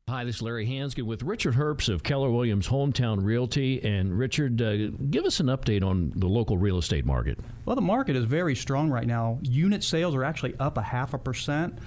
[0.09, 3.83] Hi, this is Larry Hansgen with Richard Herbst of Keller Williams Hometown Realty.
[3.85, 7.39] And Richard, uh, give us an update on the local real estate market.
[7.65, 9.39] Well, the market is very strong right now.
[9.43, 11.79] Unit sales are actually up a half a percent.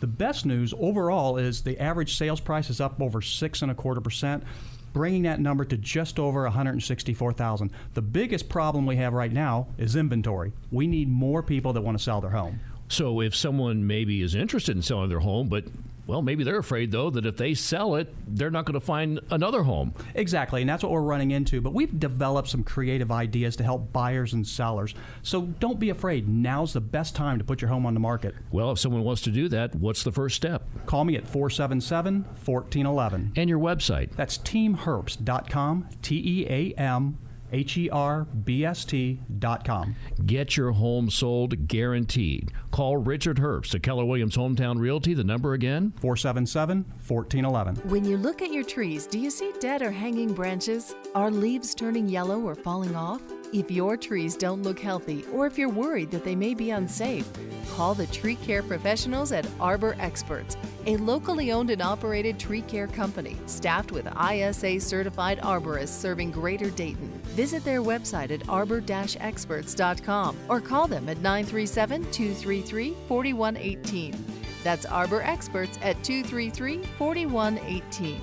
[0.00, 3.74] The best news overall is the average sales price is up over six and a
[3.74, 4.44] quarter percent
[4.92, 7.70] bringing that number to just over 164,000.
[7.94, 10.52] The biggest problem we have right now is inventory.
[10.70, 12.60] We need more people that want to sell their home.
[12.88, 15.64] So if someone maybe is interested in selling their home, but
[16.06, 19.20] well, maybe they're afraid though that if they sell it, they're not going to find
[19.30, 19.94] another home.
[20.14, 21.60] Exactly, and that's what we're running into.
[21.60, 24.94] But we've developed some creative ideas to help buyers and sellers.
[25.22, 26.28] So don't be afraid.
[26.28, 28.34] Now's the best time to put your home on the market.
[28.50, 30.64] Well, if someone wants to do that, what's the first step?
[30.86, 33.32] Call me at 477 1411.
[33.36, 34.14] And your website?
[34.16, 37.18] That's teamherbst.com, T E A M
[37.52, 39.96] H-E-R-B-S-T dot com.
[40.26, 42.52] Get your home sold guaranteed.
[42.70, 45.14] Call Richard Herbst at Keller Williams Hometown Realty.
[45.14, 45.92] The number again?
[46.00, 47.84] 477-1411.
[47.86, 50.94] When you look at your trees, do you see dead or hanging branches?
[51.14, 53.20] Are leaves turning yellow or falling off?
[53.52, 57.28] If your trees don't look healthy or if you're worried that they may be unsafe,
[57.72, 62.86] call the tree care professionals at Arbor Experts, a locally owned and operated tree care
[62.86, 67.19] company staffed with ISA certified arborists serving Greater Dayton.
[67.34, 74.24] Visit their website at arbor-experts.com or call them at 937 233 4118.
[74.62, 78.20] That's Arbor Experts at 233 4118.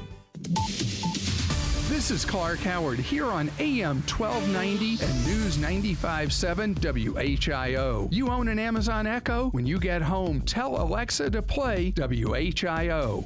[1.89, 8.08] This is Clark Howard here on AM 1290 and News 95.7 WHIO.
[8.12, 9.50] You own an Amazon Echo?
[9.50, 13.26] When you get home, tell Alexa to play WHIO.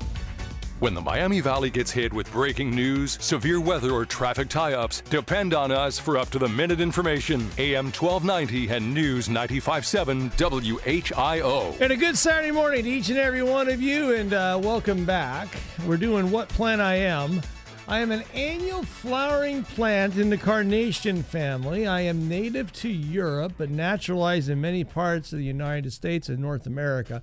[0.82, 5.02] When the Miami Valley gets hit with breaking news, severe weather, or traffic tie ups,
[5.12, 7.42] depend on us for up to the minute information.
[7.60, 11.80] AM 1290 and News 95.7 WHIO.
[11.80, 15.06] And a good Saturday morning to each and every one of you, and uh, welcome
[15.06, 15.50] back.
[15.86, 17.44] We're doing What Plant I Am.
[17.88, 21.86] I am an annual flowering plant in the carnation family.
[21.86, 26.40] I am native to Europe, but naturalized in many parts of the United States and
[26.40, 27.22] North America.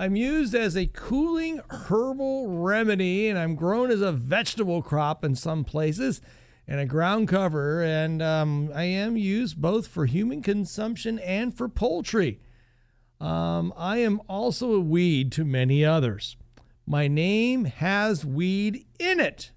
[0.00, 5.34] I'm used as a cooling herbal remedy, and I'm grown as a vegetable crop in
[5.34, 6.20] some places
[6.68, 7.82] and a ground cover.
[7.82, 12.38] And um, I am used both for human consumption and for poultry.
[13.20, 16.36] Um, I am also a weed to many others.
[16.86, 19.50] My name has weed in it.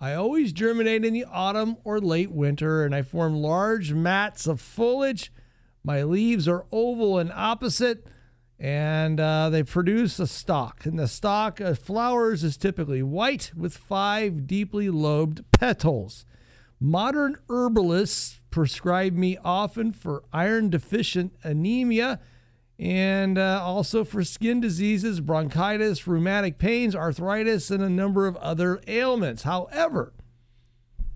[0.00, 4.60] I always germinate in the autumn or late winter, and I form large mats of
[4.60, 5.32] foliage.
[5.84, 8.08] My leaves are oval and opposite
[8.62, 10.86] and uh, they produce a stalk.
[10.86, 16.24] And the stalk of flowers is typically white with five deeply lobed petals.
[16.78, 22.20] Modern herbalists prescribe me often for iron deficient anemia
[22.78, 28.80] and uh, also for skin diseases, bronchitis, rheumatic pains, arthritis, and a number of other
[28.86, 29.42] ailments.
[29.42, 30.12] However,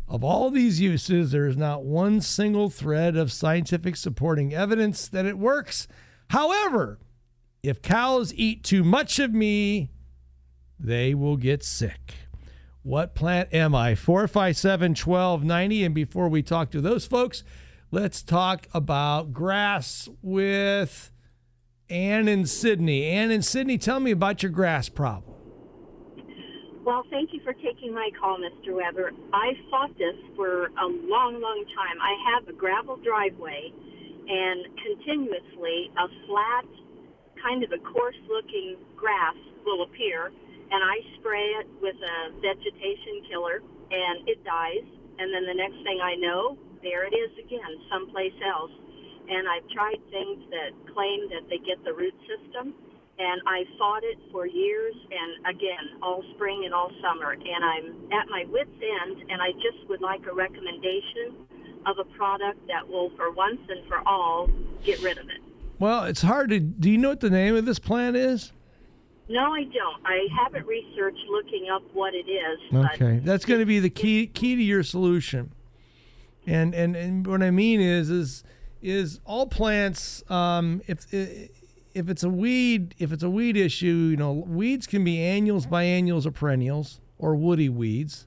[0.09, 5.27] of all these uses, there is not one single thread of scientific supporting evidence that
[5.27, 5.87] it works.
[6.31, 6.99] However,
[7.62, 9.90] if cows eat too much of me,
[10.79, 12.14] they will get sick.
[12.83, 13.95] What plant am I?
[13.97, 15.85] 457 1290.
[15.85, 17.42] And before we talk to those folks,
[17.90, 21.11] let's talk about grass with
[21.90, 23.07] Ann and Sidney.
[23.07, 25.35] Ann and Sidney, tell me about your grass problem.
[26.85, 28.73] Well, thank you for taking my call, Mr.
[28.73, 29.11] Weber.
[29.33, 31.99] I fought this for a long, long time.
[32.01, 33.73] I have a gravel driveway,
[34.29, 36.64] and continuously a flat,
[37.42, 40.33] kind of a coarse-looking grass will appear,
[40.70, 44.85] and I spray it with a vegetation killer, and it dies.
[45.18, 48.70] And then the next thing I know, there it is again, someplace else.
[49.29, 52.75] And I've tried things that claim that they get the root system,
[53.18, 57.33] and I fought it for years, and again, all spring and all summer.
[57.33, 61.35] And I'm at my wit's end, and I just would like a recommendation
[61.87, 64.51] of a product that will, for once and for all,
[64.85, 65.46] get rid of it.
[65.79, 66.61] Well, it's hard to.
[66.61, 68.53] Do you know what the name of this plant is?
[69.29, 70.07] No, I don't.
[70.07, 72.59] I haven't researched looking up what it is.
[72.73, 75.53] Okay, that's going to be the key key to your solution.
[76.47, 78.45] And and and what I mean is is
[78.81, 80.23] is all plants.
[80.31, 85.03] Um, if if it's a weed, if it's a weed issue, you know, weeds can
[85.03, 88.26] be annuals, biennials, or perennials, or woody weeds.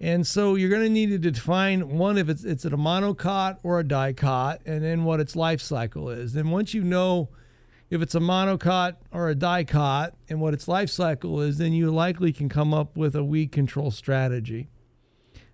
[0.00, 3.80] And so you're going to need to define one if it's it's a monocot or
[3.80, 6.32] a dicot, and then what its life cycle is.
[6.32, 7.28] Then once you know
[7.90, 11.90] if it's a monocot or a dicot and what its life cycle is, then you
[11.90, 14.68] likely can come up with a weed control strategy.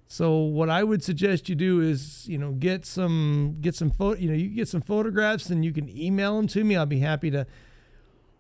[0.07, 4.21] So what I would suggest you do is, you know, get some get some photo,
[4.21, 6.77] you know, you get some photographs and you can email them to me.
[6.77, 7.47] I'll be happy to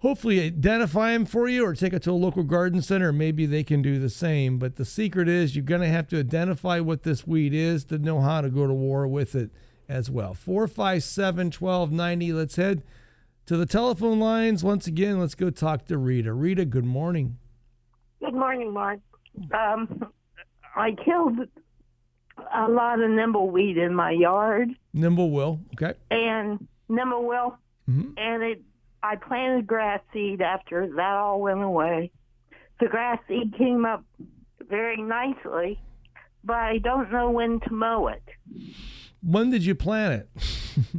[0.07, 3.13] hopefully identify them for you or take it to a local garden center.
[3.13, 4.57] Maybe they can do the same.
[4.57, 7.99] But the secret is you're going to have to identify what this weed is to
[7.99, 9.51] know how to go to war with it
[9.89, 10.33] as well.
[10.33, 12.33] 457 1290.
[12.33, 12.85] Let's head
[13.47, 14.63] to the telephone lines.
[14.63, 16.33] Once again, let's go talk to Rita.
[16.33, 17.39] Rita, good morning.
[18.21, 19.01] Good morning, Mark.
[19.53, 20.07] Um,
[20.77, 21.41] I killed
[22.55, 24.69] a lot of nimbleweed in my yard.
[24.95, 25.99] Nimble will, okay.
[26.13, 27.57] And nimblewill,
[27.91, 28.11] mm-hmm.
[28.17, 28.63] and it.
[29.03, 32.11] I planted grass seed after that all went away.
[32.81, 34.05] The grass seed came up
[34.69, 35.81] very nicely,
[36.45, 38.23] but I don't know when to mow it.
[39.23, 40.43] When did you plant it?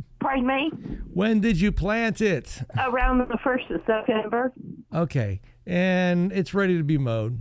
[0.20, 0.72] Pardon me?
[1.14, 2.62] When did you plant it?
[2.78, 4.54] Around the 1st of September.
[4.94, 5.42] Okay.
[5.66, 7.40] And it's ready to be mowed.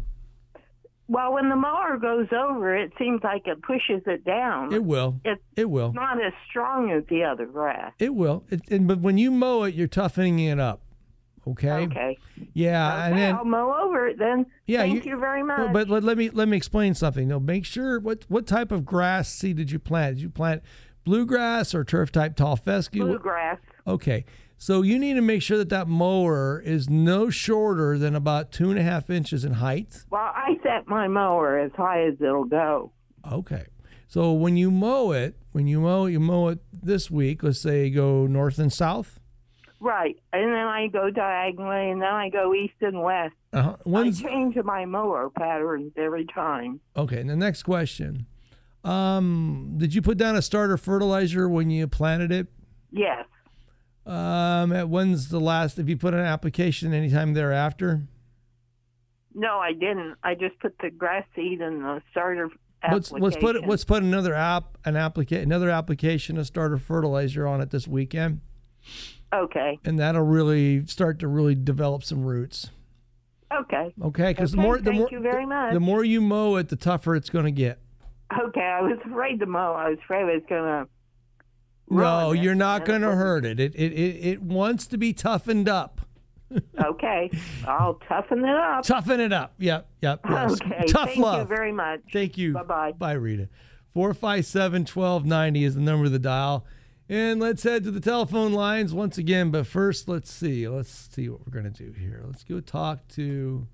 [1.09, 4.73] Well, when the mower goes over, it seems like it pushes it down.
[4.73, 5.21] It will.
[5.25, 5.93] It's it will.
[5.93, 7.93] not as strong as the other grass.
[7.99, 8.45] It will.
[8.51, 10.83] It, and, but when you mow it, you're toughening it up.
[11.49, 11.71] Okay.
[11.71, 12.19] Okay.
[12.55, 14.47] Yeah, okay, and then I'll mow over it then.
[14.67, 15.73] Yeah, Thank you- you, very much.
[15.73, 17.29] But let, let me let me explain something.
[17.29, 20.17] No, make sure what what type of grass seed did you plant?
[20.17, 20.63] Did you plant
[21.05, 23.05] bluegrass or turf type tall fescue?
[23.05, 23.59] Bluegrass.
[23.87, 24.25] Okay,
[24.59, 28.71] so you need to make sure that that mower is no shorter than about two
[28.71, 30.05] and a half inches in height.
[30.11, 32.93] Well, I set my mower as high as it'll go.
[33.31, 33.65] Okay,
[34.09, 37.43] so when you mow it, when you mow, you mow it this week.
[37.43, 39.21] Let's say you go north and south.
[39.79, 40.17] Right.
[40.33, 43.35] And then I go diagonally and then I go east and west.
[43.53, 43.77] Uh-huh.
[43.95, 46.81] I change my mower patterns every time.
[46.97, 47.21] okay?
[47.21, 48.27] And the next question:
[48.85, 52.47] um, Did you put down a starter fertilizer when you planted it?
[52.91, 53.27] Yes.
[54.07, 55.79] Um, when's the last?
[55.79, 58.03] If you put an application anytime thereafter,
[59.35, 60.15] No, I didn't.
[60.23, 62.49] I just put the grass seed in the starter
[62.93, 67.61] let's let's put let's put another app an applica- another application of starter fertilizer on
[67.61, 68.41] it this weekend,
[69.35, 69.79] Okay.
[69.85, 72.71] and that'll really start to really develop some roots.
[73.53, 73.93] Okay.
[74.03, 75.73] Okay, because the Okay, more the thank more you very much.
[75.73, 77.79] the more you mow it, the tougher it's going to get.
[78.33, 79.73] Okay, I was afraid to mow.
[79.73, 80.87] I was afraid it was gonna.
[81.89, 83.61] No, you're not going to hurt it.
[83.61, 86.01] It, it it it wants to be toughened up.
[86.81, 87.31] Okay,
[87.67, 88.85] I'll toughen it up.
[88.85, 89.55] Toughen it up.
[89.59, 90.21] Yep, yep.
[90.29, 90.53] Yes.
[90.53, 92.01] Okay, Tough thank you very much.
[92.13, 92.53] Thank you.
[92.53, 92.93] Bye bye.
[92.93, 93.49] Bye, Rita.
[93.93, 96.67] 457 1290 is the number of the dial.
[97.09, 99.51] And let's head to the telephone lines once again.
[99.51, 100.69] But first, let's see.
[100.69, 102.23] Let's see what we're going to do here.
[102.27, 103.67] Let's go talk to,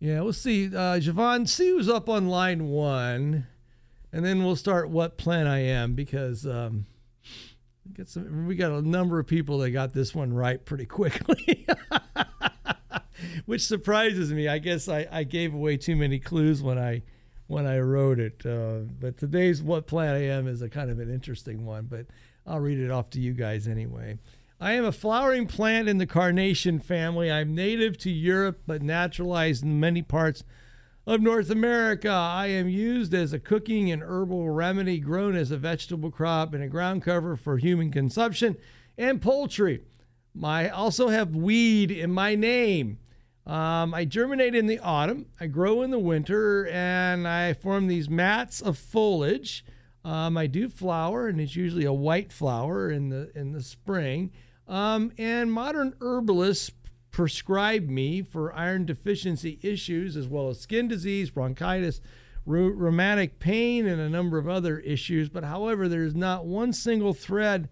[0.00, 0.66] yeah, we'll see.
[0.66, 3.46] Uh, Javon, see who's up on line one.
[4.12, 6.86] And then we'll start what plan I am because um,
[7.94, 11.66] got, some, we got a number of people that got this one right pretty quickly.
[13.46, 14.48] which surprises me.
[14.48, 17.02] I guess I, I gave away too many clues when I
[17.46, 18.46] when I wrote it.
[18.46, 21.86] Uh, but today's what plan I am is a kind of an interesting one.
[21.90, 22.06] But
[22.46, 24.18] I'll read it off to you guys anyway.
[24.60, 27.30] I am a flowering plant in the carnation family.
[27.30, 30.44] I'm native to Europe but naturalized in many parts
[31.06, 32.10] of North America.
[32.10, 36.62] I am used as a cooking and herbal remedy, grown as a vegetable crop and
[36.62, 38.56] a ground cover for human consumption
[38.96, 39.82] and poultry.
[40.42, 42.98] I also have weed in my name.
[43.44, 48.08] Um, I germinate in the autumn, I grow in the winter, and I form these
[48.08, 49.64] mats of foliage.
[50.04, 54.30] Um, I do flower, and it's usually a white flower in the in the spring.
[54.68, 56.70] Um, and modern herbalists
[57.12, 62.00] prescribe me for iron deficiency issues as well as skin disease, bronchitis,
[62.44, 65.28] rheumatic pain, and a number of other issues.
[65.28, 67.68] But however, there's not one single thread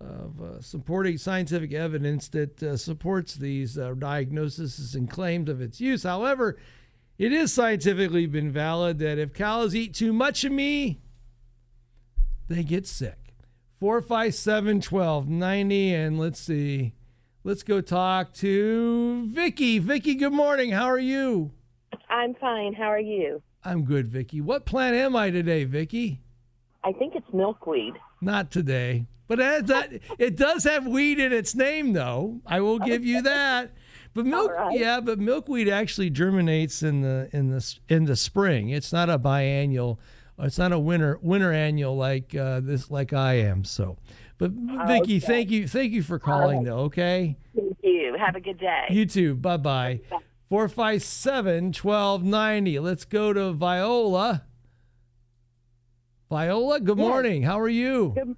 [0.00, 5.80] of uh, supporting scientific evidence that uh, supports these uh, diagnoses and claims of its
[5.80, 6.02] use.
[6.02, 6.56] However,
[7.18, 11.00] it is scientifically been valid that if cows eat too much of me,
[12.48, 13.34] they get sick.
[13.78, 15.94] 457 1290.
[15.94, 16.94] And let's see.
[17.42, 19.78] Let's go talk to Vicky.
[19.78, 20.72] Vicky, good morning.
[20.72, 21.52] How are you?
[22.10, 22.74] I'm fine.
[22.74, 23.40] How are you?
[23.64, 24.42] I'm good, Vicky.
[24.42, 26.20] What plant am I today, Vicky?
[26.84, 27.94] I think it's milkweed.
[28.20, 29.06] Not today.
[29.26, 32.42] But it, does have weed in its name, though.
[32.44, 33.70] I will give you that.
[34.12, 34.78] But milk, right.
[34.78, 38.68] yeah, but milkweed actually germinates in the in the in the spring.
[38.68, 39.96] It's not a biannual
[40.42, 43.64] it's not a winter winter annual like uh, this like I am.
[43.64, 43.96] So,
[44.40, 44.52] but
[44.86, 45.20] Vicky, okay.
[45.20, 46.66] thank you thank you for calling right.
[46.66, 46.78] though.
[46.84, 47.36] Okay.
[47.54, 48.16] Thank you.
[48.18, 48.86] Have a good day.
[48.88, 49.34] You too.
[49.34, 50.00] Bye bye.
[50.48, 52.78] 457 1290.
[52.78, 54.44] Let's go to Viola.
[56.30, 57.06] Viola, good yes.
[57.06, 57.42] morning.
[57.42, 58.12] How are you?
[58.16, 58.36] Good,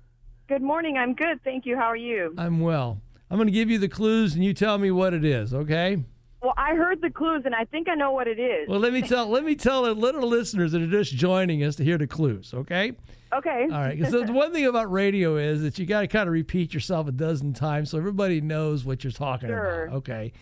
[0.49, 0.99] good morning.
[0.99, 1.41] I'm good.
[1.45, 1.77] Thank you.
[1.77, 2.35] How are you?
[2.37, 3.01] I'm well.
[3.31, 6.03] I'm going to give you the clues and you tell me what it is, okay?
[6.43, 8.69] Well, I heard the clues, and I think I know what it is.
[8.69, 11.77] Well, let me tell let me tell the little listeners that are just joining us
[11.77, 12.53] to hear the clues.
[12.53, 12.93] Okay.
[13.35, 13.63] Okay.
[13.65, 13.99] All right.
[13.99, 17.09] Because the one thing about radio is that you got to kind of repeat yourself
[17.09, 19.85] a dozen times so everybody knows what you're talking sure.
[19.85, 19.97] about.
[19.97, 20.33] Okay.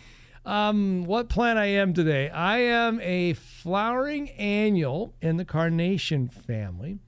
[0.45, 2.31] Um, what plant I am today?
[2.31, 6.99] I am a flowering annual in the carnation family.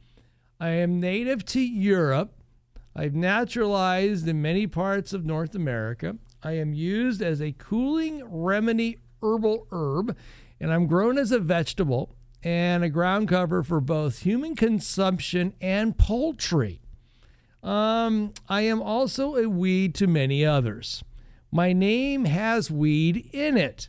[0.60, 2.34] I am native to Europe.
[2.94, 6.16] I've naturalized in many parts of North America.
[6.42, 10.16] I am used as a cooling remedy herbal herb,
[10.60, 15.96] and I'm grown as a vegetable and a ground cover for both human consumption and
[15.96, 16.80] poultry.
[17.62, 21.04] Um, I am also a weed to many others.
[21.50, 23.88] My name has weed in it.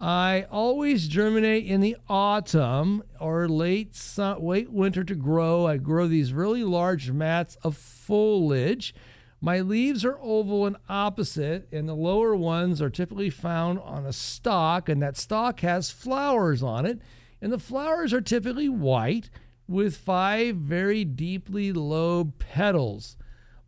[0.00, 5.66] I always germinate in the autumn or late, late winter to grow.
[5.66, 8.94] I grow these really large mats of foliage
[9.40, 14.12] my leaves are oval and opposite, and the lower ones are typically found on a
[14.12, 17.00] stalk, and that stalk has flowers on it.
[17.40, 19.30] And the flowers are typically white
[19.68, 23.16] with five very deeply lobed petals.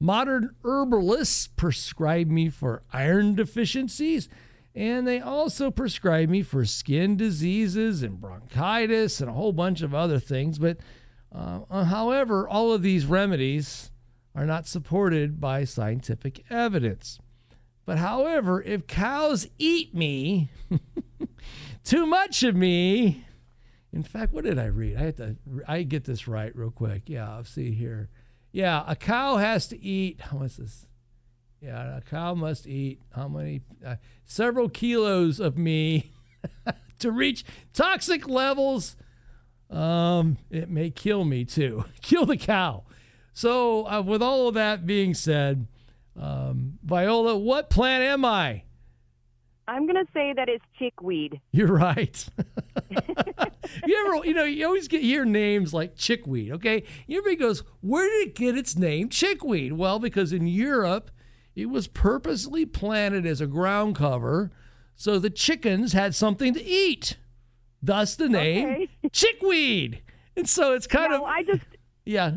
[0.00, 4.28] Modern herbalists prescribe me for iron deficiencies,
[4.74, 9.92] and they also prescribe me for skin diseases and bronchitis and a whole bunch of
[9.92, 10.58] other things.
[10.58, 10.78] But
[11.32, 13.90] uh, however, all of these remedies
[14.36, 17.18] are not supported by scientific evidence.
[17.84, 20.50] But however, if cows eat me,
[21.84, 23.24] too much of me,
[23.93, 24.97] in fact, what did I read?
[24.97, 25.36] I have to
[25.66, 27.03] I get this right real quick.
[27.07, 28.11] Yeah, I'll see here.
[28.53, 30.20] Yeah, a cow has to eat.
[30.30, 30.86] What's this?
[31.61, 33.62] Yeah, a cow must eat how many?
[33.84, 36.12] Uh, several kilos of me
[36.99, 38.97] to reach toxic levels.
[39.70, 41.84] Um, it may kill me too.
[42.01, 42.84] Kill the cow.
[43.34, 45.66] So, uh, with all of that being said,
[46.20, 48.62] um, Viola, what plant am I?
[49.68, 51.41] I'm going to say that it's chickweed.
[51.53, 52.26] You're right.
[53.87, 56.85] you ever, you know, you always get hear names like chickweed, okay?
[57.09, 59.72] Everybody goes, where did it get its name, chickweed?
[59.74, 61.11] Well, because in Europe,
[61.55, 64.51] it was purposely planted as a ground cover
[64.99, 67.18] so the chickens had something to eat.
[67.81, 68.89] Thus the name okay.
[69.12, 70.03] chickweed.
[70.37, 71.22] And so it's kind no, of.
[71.22, 71.64] I just.
[72.05, 72.33] Yeah.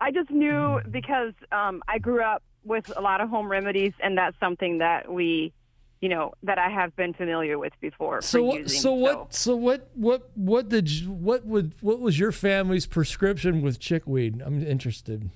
[0.00, 4.16] I just knew because um, I grew up with a lot of home remedies, and
[4.16, 5.52] that's something that we,
[6.00, 8.22] you know, that I have been familiar with before.
[8.22, 8.60] So what?
[8.60, 9.34] Using, so what?
[9.34, 9.50] So.
[9.50, 9.90] so what?
[9.94, 10.30] What?
[10.34, 10.90] What did?
[10.90, 11.74] You, what would?
[11.80, 14.42] What was your family's prescription with chickweed?
[14.44, 15.30] I'm interested.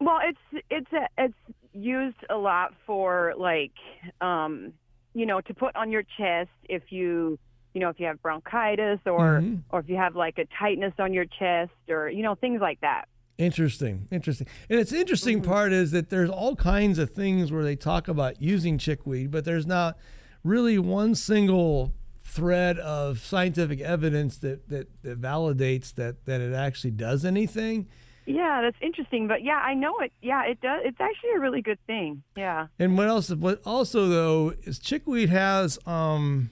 [0.00, 1.34] Well, it's it's a, it's
[1.72, 3.72] used a lot for like,
[4.20, 4.72] um,
[5.14, 7.38] you know, to put on your chest if you
[7.74, 9.56] you know if you have bronchitis or mm-hmm.
[9.70, 12.80] or if you have like a tightness on your chest or you know things like
[12.80, 14.46] that Interesting, interesting.
[14.70, 15.50] And it's interesting mm-hmm.
[15.50, 19.44] part is that there's all kinds of things where they talk about using chickweed, but
[19.44, 19.98] there's not
[20.44, 26.90] really one single thread of scientific evidence that that, that validates that that it actually
[26.90, 27.88] does anything.
[28.26, 29.28] Yeah, that's interesting.
[29.28, 30.12] But yeah, I know it.
[30.22, 30.80] Yeah, it does.
[30.84, 32.22] It's actually a really good thing.
[32.36, 32.68] Yeah.
[32.78, 33.30] And what else?
[33.30, 36.50] What also though is chickweed has um,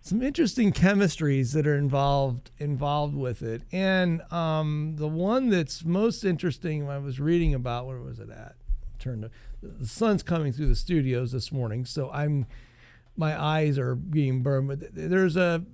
[0.00, 3.62] some interesting chemistries that are involved involved with it.
[3.72, 8.54] And um, the one that's most interesting, I was reading about, where was it at?
[8.98, 9.28] Turned
[9.62, 12.46] the sun's coming through the studios this morning, so I'm
[13.16, 14.68] my eyes are being burned.
[14.68, 15.64] But there's a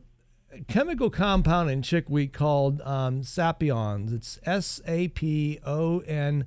[0.69, 4.15] chemical compound in chickweed called um, saponins.
[4.15, 6.47] It's S A P O N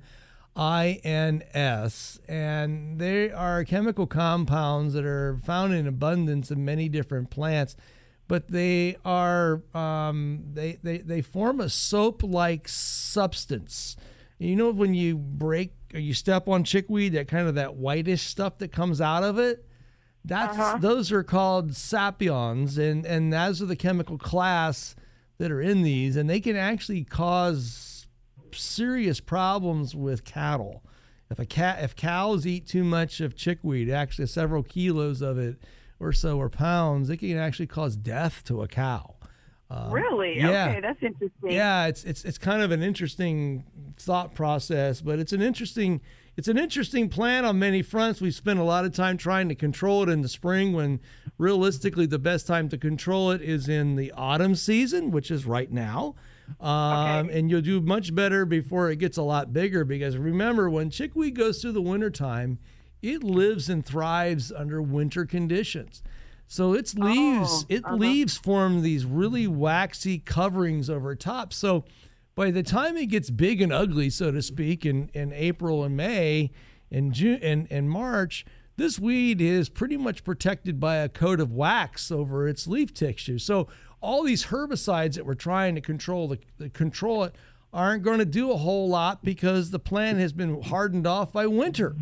[1.04, 7.30] N S, and they are chemical compounds that are found in abundance in many different
[7.30, 7.76] plants.
[8.26, 13.96] But they are um, they, they they form a soap-like substance.
[14.38, 18.22] You know when you break or you step on chickweed, that kind of that whitish
[18.22, 19.64] stuff that comes out of it.
[20.24, 20.78] That's Uh-huh.
[20.78, 24.94] those are called saponins, and and those are the chemical class
[25.38, 27.97] that are in these, and they can actually cause
[28.54, 30.82] serious problems with cattle.
[31.30, 35.56] If a cat, if cows eat too much of chickweed, actually several kilos of it
[36.00, 39.14] or so or pounds, it can actually cause death to a cow.
[39.70, 40.38] Um, really?
[40.38, 40.70] yeah.
[40.70, 41.50] Okay, that's interesting.
[41.50, 43.64] Yeah, it's it's it's kind of an interesting
[43.98, 46.00] thought process, but it's an interesting
[46.38, 48.20] it's an interesting plan on many fronts.
[48.20, 51.00] We spent a lot of time trying to control it in the spring when
[51.36, 55.70] realistically the best time to control it is in the autumn season, which is right
[55.70, 56.14] now.
[56.60, 60.90] Um, And you'll do much better before it gets a lot bigger because remember, when
[60.90, 62.58] chickweed goes through the wintertime,
[63.02, 66.02] it lives and thrives under winter conditions.
[66.46, 67.96] So its leaves, Oh, it uh-huh.
[67.96, 71.52] leaves form these really waxy coverings over top.
[71.52, 71.84] So
[72.34, 75.96] by the time it gets big and ugly, so to speak, in, in April and
[75.96, 76.50] May
[76.90, 78.46] and June and, and March,
[78.76, 83.38] this weed is pretty much protected by a coat of wax over its leaf texture.
[83.38, 83.68] So
[84.00, 87.34] all these herbicides that we're trying to control the, the control it
[87.72, 91.46] aren't going to do a whole lot because the plant has been hardened off by
[91.46, 91.94] winter.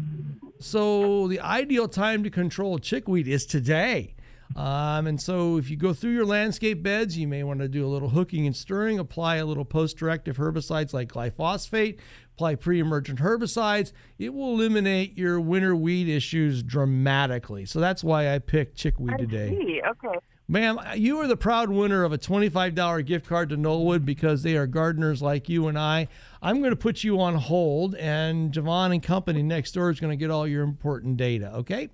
[0.61, 4.15] So the ideal time to control chickweed is today.
[4.55, 7.85] Um, and so if you go through your landscape beds, you may want to do
[7.85, 11.99] a little hooking and stirring, apply a little post-directive herbicides like glyphosate,
[12.35, 13.93] apply pre-emergent herbicides.
[14.19, 17.67] It will eliminate your winter weed issues dramatically.
[17.67, 19.51] So that's why I picked chickweed today.
[19.51, 20.19] See, okay.
[20.49, 24.57] Ma'am, you are the proud winner of a $25 gift card to Knollwood because they
[24.57, 26.07] are gardeners like you and I.
[26.41, 30.17] I'm going to put you on hold, and Javon and company next door is going
[30.17, 31.89] to get all your important data, okay?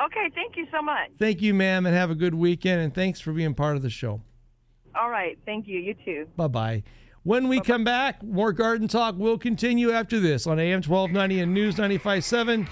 [0.00, 1.10] Okay, thank you so much.
[1.18, 3.90] Thank you, ma'am, and have a good weekend, and thanks for being part of the
[3.90, 4.22] show.
[4.94, 5.78] All right, thank you.
[5.78, 6.26] You too.
[6.36, 6.82] Bye bye.
[7.22, 11.54] When we come back, more garden talk will continue after this on AM 1290 and
[11.54, 12.66] News 957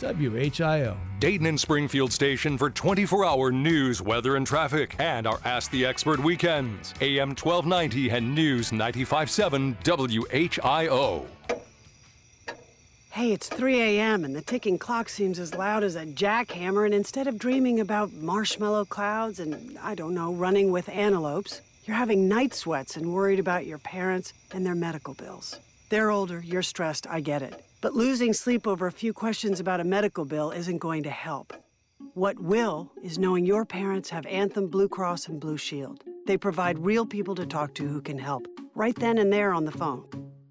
[0.00, 0.96] WHIO.
[1.18, 5.84] Dayton and Springfield station for 24 hour news, weather, and traffic, and our Ask the
[5.84, 6.94] Expert weekends.
[7.00, 11.26] AM 1290 and News 957 WHIO.
[13.10, 16.84] Hey, it's 3 a.m., and the ticking clock seems as loud as a jackhammer.
[16.84, 21.96] And instead of dreaming about marshmallow clouds and, I don't know, running with antelopes, you're
[21.96, 25.58] having night sweats and worried about your parents and their medical bills.
[25.88, 27.64] They're older, you're stressed, I get it.
[27.80, 31.54] But losing sleep over a few questions about a medical bill isn't going to help.
[32.12, 36.04] What will is knowing your parents have Anthem Blue Cross and Blue Shield.
[36.26, 39.64] They provide real people to talk to who can help, right then and there on
[39.64, 40.04] the phone.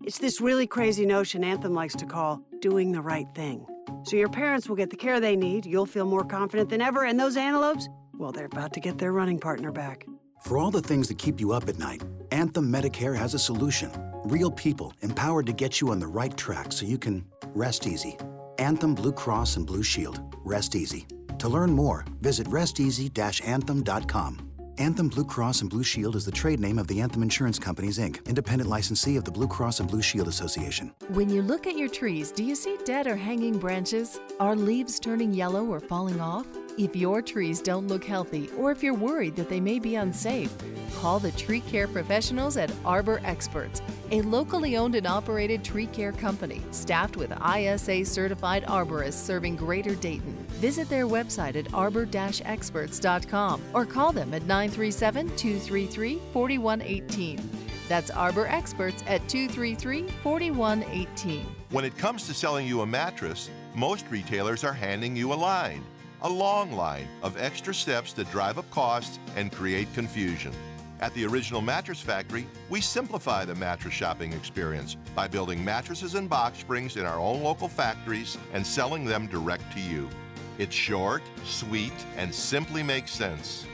[0.04, 3.64] It's this really crazy notion Anthem likes to call doing the right thing.
[4.06, 7.06] So your parents will get the care they need, you'll feel more confident than ever,
[7.06, 10.08] and those antelopes, well, they're about to get their running partner back.
[10.42, 13.92] For all the things that keep you up at night, Anthem Medicare has a solution.
[14.24, 18.18] Real people empowered to get you on the right track so you can rest easy.
[18.58, 20.22] Anthem Blue Cross and Blue Shield.
[20.44, 21.06] Rest easy.
[21.40, 24.46] To learn more, visit resteasy-anthem.com.
[24.78, 28.00] Anthem Blue Cross and Blue Shield is the trade name of the Anthem Insurance Companies,
[28.00, 30.94] Inc., independent licensee of the Blue Cross and Blue Shield Association.
[31.10, 34.20] When you look at your trees, do you see dead or hanging branches?
[34.40, 36.48] Are leaves turning yellow or falling off?
[36.80, 40.56] If your trees don't look healthy, or if you're worried that they may be unsafe,
[40.96, 46.14] call the tree care professionals at Arbor Experts, a locally owned and operated tree care
[46.14, 50.32] company staffed with ISA certified arborists serving Greater Dayton.
[50.62, 57.50] Visit their website at arbor-experts.com or call them at 937 233 4118.
[57.90, 61.46] That's Arbor Experts at 233 4118.
[61.72, 65.84] When it comes to selling you a mattress, most retailers are handing you a line,
[66.22, 70.54] a long line of extra steps that drive up costs and create confusion.
[71.02, 76.30] At the Original Mattress Factory, we simplify the mattress shopping experience by building mattresses and
[76.30, 80.10] box springs in our own local factories and selling them direct to you.
[80.58, 83.66] It's short, sweet, and simply makes sense.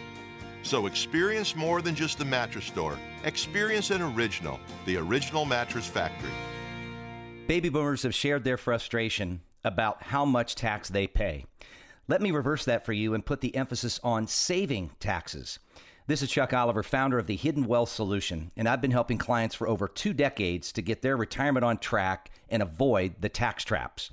[0.62, 3.00] So experience more than just the mattress store.
[3.24, 6.32] Experience an original, the original mattress factory.
[7.48, 11.46] Baby boomers have shared their frustration about how much tax they pay.
[12.08, 15.58] Let me reverse that for you and put the emphasis on saving taxes.
[16.06, 19.56] This is Chuck Oliver, founder of the Hidden Wealth Solution, and I've been helping clients
[19.56, 24.12] for over two decades to get their retirement on track and avoid the tax traps.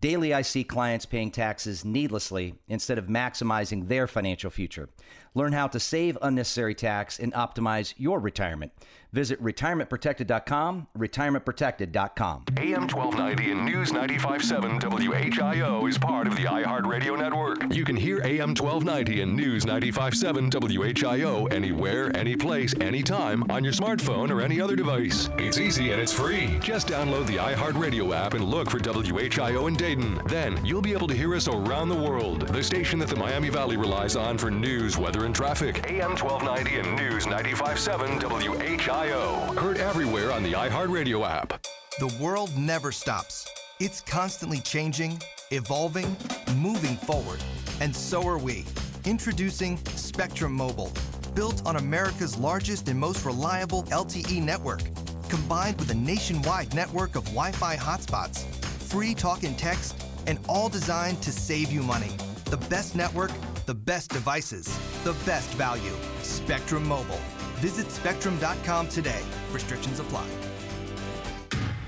[0.00, 4.88] Daily, I see clients paying taxes needlessly instead of maximizing their financial future.
[5.34, 8.72] Learn how to save unnecessary tax and optimize your retirement.
[9.12, 12.44] Visit retirementprotected.com, retirementprotected.com.
[12.58, 17.74] AM 1290 and News 957 WHIO is part of the iHeartRadio network.
[17.74, 24.30] You can hear AM 1290 and News 957 WHIO anywhere, anyplace, anytime on your smartphone
[24.30, 25.30] or any other device.
[25.38, 26.58] It's easy and it's free.
[26.60, 30.20] Just download the iHeartRadio app and look for WHIO in Dayton.
[30.26, 32.48] Then you'll be able to hear us around the world.
[32.48, 35.90] The station that the Miami Valley relies on for news, weather, and traffic.
[35.90, 39.05] AM 1290 and News 957 WHIO.
[39.06, 41.64] Heard everywhere on the iHeartRadio app.
[42.00, 43.48] The world never stops.
[43.78, 46.16] It's constantly changing, evolving,
[46.56, 47.40] moving forward.
[47.80, 48.64] And so are we.
[49.04, 50.92] Introducing Spectrum Mobile,
[51.34, 54.82] built on America's largest and most reliable LTE network,
[55.28, 60.68] combined with a nationwide network of Wi Fi hotspots, free talk and text, and all
[60.68, 62.10] designed to save you money.
[62.46, 63.30] The best network,
[63.66, 64.66] the best devices,
[65.04, 65.94] the best value.
[66.22, 67.20] Spectrum Mobile.
[67.56, 69.22] Visit spectrum.com today.
[69.52, 70.26] Restrictions apply.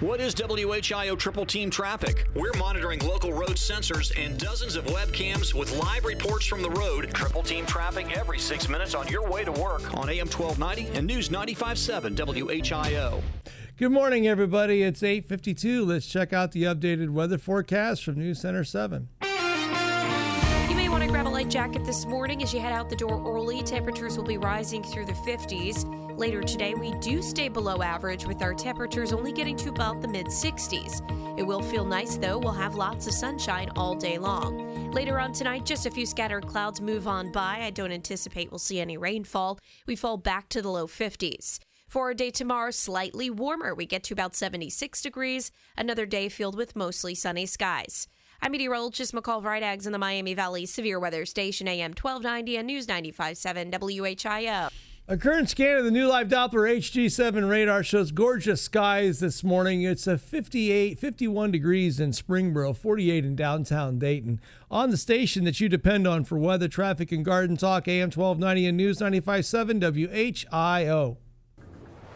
[0.00, 2.28] What is WHIO Triple Team Traffic?
[2.36, 7.10] We're monitoring local road sensors and dozens of webcams with live reports from the road.
[7.12, 11.04] Triple Team Traffic every six minutes on your way to work on AM 1290 and
[11.04, 13.20] News 957 WHIO.
[13.76, 14.82] Good morning, everybody.
[14.82, 15.84] It's 8:52.
[15.84, 19.08] Let's check out the updated weather forecast from News Center 7.
[21.48, 23.62] Jacket this morning as you head out the door early.
[23.62, 26.18] Temperatures will be rising through the 50s.
[26.18, 30.08] Later today, we do stay below average with our temperatures only getting to about the
[30.08, 31.38] mid 60s.
[31.38, 32.38] It will feel nice though.
[32.38, 34.90] We'll have lots of sunshine all day long.
[34.90, 37.60] Later on tonight, just a few scattered clouds move on by.
[37.62, 39.58] I don't anticipate we'll see any rainfall.
[39.86, 41.60] We fall back to the low 50s.
[41.88, 43.74] For our day tomorrow, slightly warmer.
[43.74, 45.50] We get to about 76 degrees.
[45.76, 48.06] Another day filled with mostly sunny skies.
[48.40, 52.86] I'm meteorologist McCall Vrydaghs in the Miami Valley Severe Weather Station, AM 1290 and News
[52.86, 54.70] 95.7 WHIO.
[55.08, 59.82] A current scan of the new Live Doppler HG7 radar shows gorgeous skies this morning.
[59.82, 64.40] It's a 58, 51 degrees in Springboro, 48 in downtown Dayton.
[64.70, 68.66] On the station that you depend on for weather, traffic, and garden talk, AM 1290
[68.66, 71.16] and News 95.7 WHIO.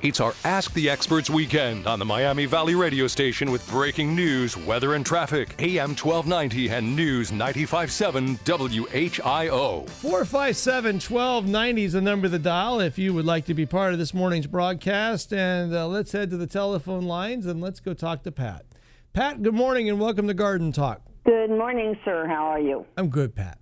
[0.02, 4.56] It's our Ask the Experts weekend on the Miami Valley radio station with breaking news,
[4.56, 5.54] weather, and traffic.
[5.60, 9.88] AM 1290 and News 957 WHIO.
[9.88, 13.92] 457 1290 is the number of the dial if you would like to be part
[13.92, 15.32] of this morning's broadcast.
[15.32, 18.66] And uh, let's head to the telephone lines and let's go talk to Pat.
[19.12, 21.02] Pat, good morning and welcome to Garden Talk.
[21.24, 22.26] Good morning, sir.
[22.26, 22.86] How are you?
[22.96, 23.61] I'm good, Pat.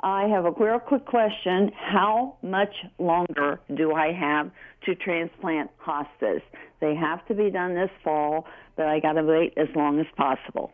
[0.00, 1.72] I have a real quick question.
[1.76, 4.50] How much longer do I have
[4.84, 6.40] to transplant hostas?
[6.80, 8.46] They have to be done this fall,
[8.76, 10.72] but I got to wait as long as possible.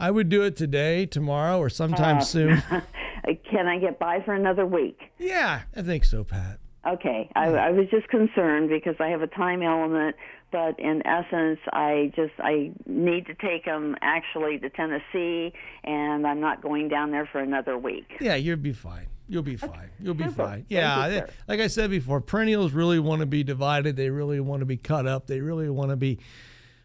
[0.00, 2.62] I would do it today, tomorrow, or sometime Uh, soon.
[3.50, 4.98] Can I get by for another week?
[5.18, 6.58] Yeah, I think so, Pat.
[6.86, 7.30] Okay.
[7.34, 10.16] I, I was just concerned because I have a time element,
[10.50, 15.52] but in essence, I just I need to take them actually to Tennessee,
[15.84, 18.06] and I'm not going down there for another week.
[18.20, 19.06] Yeah, you'll be fine.
[19.28, 19.90] You'll be fine.
[20.00, 20.46] You'll be Super.
[20.46, 20.66] fine.
[20.68, 23.94] Yeah, you, like I said before, perennials really want to be divided.
[23.94, 25.28] They really want to be cut up.
[25.28, 26.18] They really want to be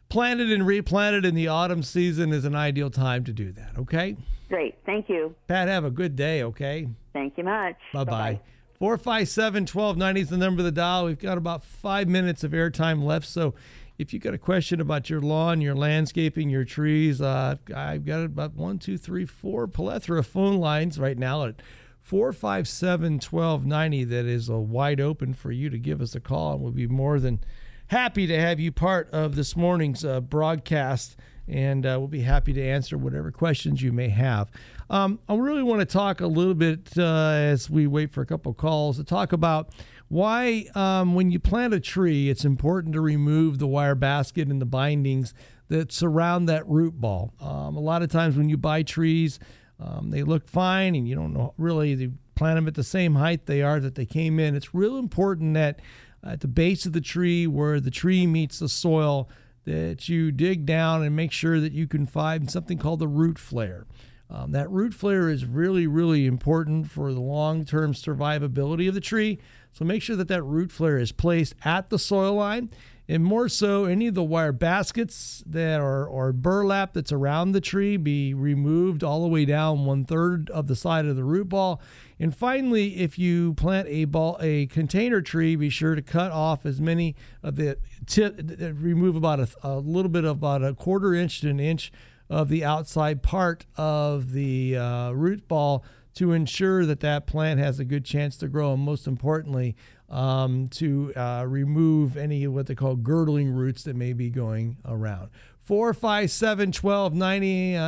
[0.10, 1.26] planted and replanted.
[1.26, 3.78] And the autumn season is an ideal time to do that.
[3.80, 4.16] Okay,
[4.50, 4.76] Great.
[4.86, 5.34] Thank you.
[5.48, 6.43] Pat, have a good day.
[6.43, 6.88] Okay.
[7.14, 7.78] Thank you much.
[7.93, 8.39] Bye bye.
[8.80, 11.05] 457 1290 is the number of the dial.
[11.05, 13.26] We've got about five minutes of airtime left.
[13.26, 13.53] So
[13.97, 18.26] if you've got a question about your lawn, your landscaping, your trees, uh, I've got
[18.26, 21.61] about one, two, three, four plethora of phone lines right now at
[22.01, 26.53] 457 1290 that is uh, wide open for you to give us a call.
[26.53, 27.39] And we'll be more than
[27.88, 31.15] happy to have you part of this morning's uh, broadcast.
[31.47, 34.51] And uh, we'll be happy to answer whatever questions you may have.
[34.89, 38.25] Um, I really want to talk a little bit uh, as we wait for a
[38.25, 39.73] couple calls to talk about
[40.07, 44.61] why, um, when you plant a tree, it's important to remove the wire basket and
[44.61, 45.33] the bindings
[45.69, 47.33] that surround that root ball.
[47.39, 49.39] Um, a lot of times when you buy trees,
[49.79, 53.15] um, they look fine and you don't know really, they plant them at the same
[53.15, 54.55] height they are that they came in.
[54.55, 55.79] It's real important that
[56.23, 59.27] at the base of the tree where the tree meets the soil,
[59.65, 63.39] that you dig down and make sure that you can find something called the root
[63.39, 63.88] flare.
[64.30, 69.01] Um, that root flare is really, really important for the long term survivability of the
[69.01, 69.39] tree.
[69.71, 72.69] So make sure that that root flare is placed at the soil line
[73.07, 77.61] and more so any of the wire baskets that are or burlap that's around the
[77.61, 81.49] tree be removed all the way down one third of the side of the root
[81.49, 81.82] ball
[82.19, 86.65] and finally if you plant a ball a container tree be sure to cut off
[86.65, 88.39] as many of the tip
[88.80, 91.91] remove about a, a little bit of about a quarter inch to an inch
[92.30, 95.84] of the outside part of the uh, root ball
[96.15, 99.76] to ensure that that plant has a good chance to grow and most importantly
[100.09, 105.30] um, to uh, remove any what they call girdling roots that may be going around.
[105.61, 107.82] 457 1290 uh,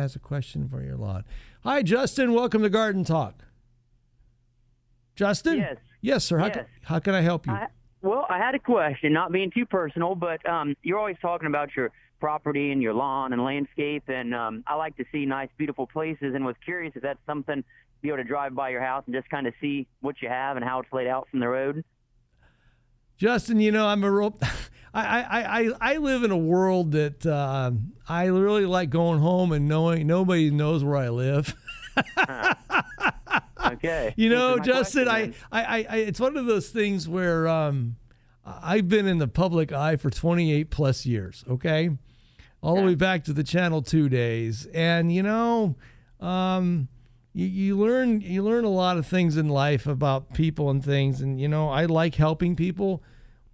[0.00, 1.22] has a question for your lawn
[1.62, 2.32] hi justin.
[2.32, 3.44] Welcome to garden talk.
[5.14, 5.58] Justin?
[5.58, 5.76] Yes.
[6.00, 6.38] yes sir.
[6.38, 6.56] How, Yes.
[6.56, 7.52] Can, how can i help you?
[7.52, 7.66] I,
[8.02, 11.70] well, I had a question, not being too personal, but um, you're always talking about
[11.76, 11.90] your
[12.24, 16.34] property and your lawn and landscape, and um, I like to see nice, beautiful places,
[16.34, 17.64] and was curious if that's something to
[18.00, 20.56] be able to drive by your house and just kind of see what you have
[20.56, 21.84] and how it's laid out from the road.
[23.18, 24.38] Justin, you know, I'm a real.
[24.94, 27.72] I, I, I, I live in a world that uh,
[28.08, 31.54] I really like going home and knowing nobody knows where I live.
[33.66, 34.14] Okay.
[34.16, 37.96] You know, Justin, I, I, I, I, it's one of those things where um,
[38.44, 41.44] I've been in the public eye for 28 plus years.
[41.48, 41.90] Okay,
[42.64, 45.76] all the way back to the Channel Two days, and you know,
[46.20, 46.88] um,
[47.34, 51.20] you, you learn you learn a lot of things in life about people and things,
[51.20, 53.02] and you know, I like helping people.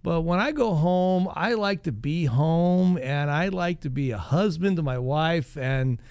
[0.03, 4.09] But when I go home, I like to be home and I like to be
[4.09, 6.01] a husband to my wife and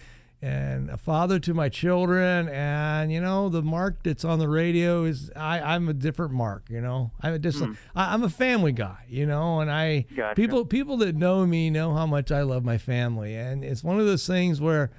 [0.42, 5.04] and a father to my children and you know the mark that's on the radio
[5.04, 7.72] is I, I'm a different mark you know I'm just Hmm.
[7.94, 10.34] I, I'm a family guy you know and I Gotcha.
[10.36, 14.00] people people that know me know how much I love my family and it's one
[14.00, 14.90] of those things where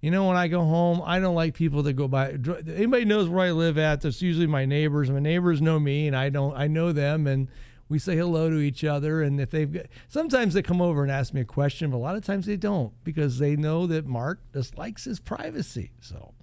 [0.00, 2.30] you know, when I go home, I don't like people that go by.
[2.68, 4.00] Anybody knows where I live at?
[4.02, 5.10] That's usually my neighbors.
[5.10, 6.56] My neighbors know me, and I don't.
[6.56, 7.48] I know them, and
[7.88, 9.22] we say hello to each other.
[9.22, 11.98] And if they've, got, sometimes they come over and ask me a question, but a
[11.98, 15.92] lot of times they don't because they know that Mark just likes his privacy.
[16.00, 16.34] So,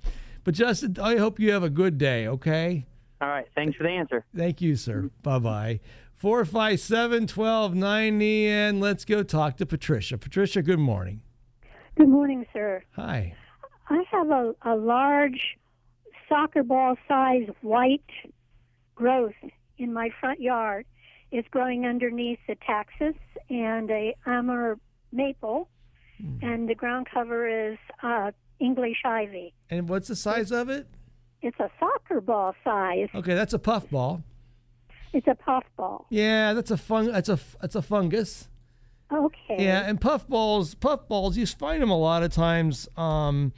[0.44, 2.28] but Justin, I hope you have a good day.
[2.28, 2.86] Okay.
[3.22, 3.48] All right.
[3.56, 4.26] Thanks for the answer.
[4.36, 5.10] Thank you, sir.
[5.24, 5.80] Bye bye.
[6.16, 10.18] 457 1290, and let's go talk to Patricia.
[10.18, 11.22] Patricia, good morning.
[11.98, 12.84] Good morning, sir.
[12.96, 13.36] Hi.
[13.90, 15.58] I have a, a large
[16.28, 18.02] soccer ball size white
[18.96, 19.36] growth
[19.78, 20.86] in my front yard.
[21.36, 23.18] It's growing underneath a taxus
[23.50, 24.80] and a amur
[25.12, 25.68] maple,
[26.42, 28.32] and the ground cover is uh,
[28.62, 29.54] English ivy.
[29.70, 30.88] And what's the size of it?
[31.42, 33.10] It's a soccer ball size.
[33.14, 34.24] Okay, that's a puffball.
[35.12, 36.06] It's a puffball.
[36.10, 37.12] Yeah, that's a fung.
[37.12, 38.48] That's a that's a fungus.
[39.12, 39.58] Okay.
[39.60, 43.52] Yeah, and puffballs, puffballs, you find them a lot of times um,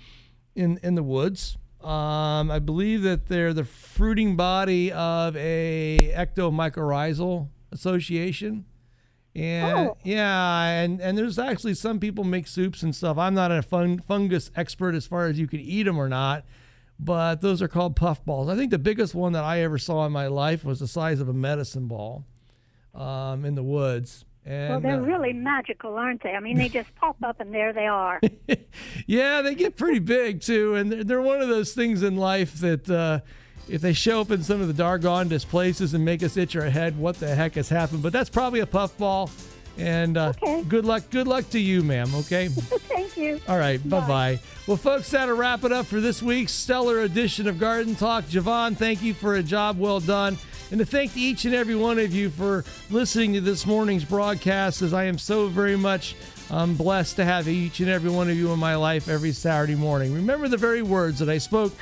[0.56, 1.60] in in the woods.
[1.84, 8.66] Um, I believe that they're the fruiting body of a ectomycorrhizal association.
[9.36, 9.98] And Oh.
[10.04, 13.18] yeah, and and there's actually some people make soups and stuff.
[13.20, 16.44] I'm not a fun, fungus expert as far as you can eat them or not,
[17.00, 18.50] but those are called puffballs.
[18.50, 21.20] I think the biggest one that I ever saw in my life was the size
[21.20, 22.26] of a medicine ball
[22.96, 24.26] um, in the woods.
[24.44, 26.32] And well, they're uh, really magical, aren't they?
[26.32, 28.20] I mean, they just pop up and there they are.
[29.06, 32.60] Yeah, they get pretty big too, and they're, they're one of those things in life
[32.60, 33.20] that uh,
[33.70, 36.70] if they show up in some of the dargondest places and make us itch our
[36.70, 38.02] head, what the heck has happened?
[38.04, 39.30] But that's probably a puffball.
[39.78, 40.34] And uh,
[40.68, 42.14] good luck, good luck to you, ma'am.
[42.16, 42.48] Okay.
[42.50, 43.40] Thank you.
[43.48, 44.40] All right, bye bye.
[44.66, 48.26] Well, folks, that'll wrap it up for this week's stellar edition of Garden Talk.
[48.26, 50.38] Javon, thank you for a job well done.
[50.72, 54.82] And to thank each and every one of you for listening to this morning's broadcast,
[54.82, 56.16] as I am so very much
[56.50, 59.76] um, blessed to have each and every one of you in my life every Saturday
[59.76, 60.14] morning.
[60.14, 61.74] Remember the very words that I spoke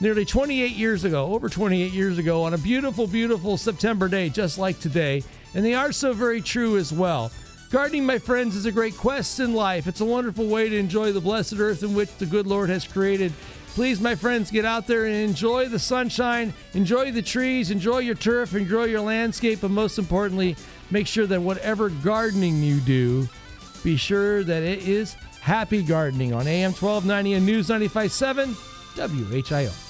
[0.00, 4.58] nearly 28 years ago, over 28 years ago, on a beautiful, beautiful September day, just
[4.58, 5.22] like today.
[5.54, 7.30] And they are so very true as well.
[7.70, 9.86] Gardening, my friends, is a great quest in life.
[9.86, 12.84] It's a wonderful way to enjoy the blessed earth in which the good Lord has
[12.84, 13.32] created.
[13.74, 18.16] Please, my friends, get out there and enjoy the sunshine, enjoy the trees, enjoy your
[18.16, 20.56] turf, enjoy your landscape, but most importantly,
[20.90, 23.28] make sure that whatever gardening you do,
[23.84, 28.56] be sure that it is happy gardening on AM 1290 and News 957
[28.96, 29.89] WHIO.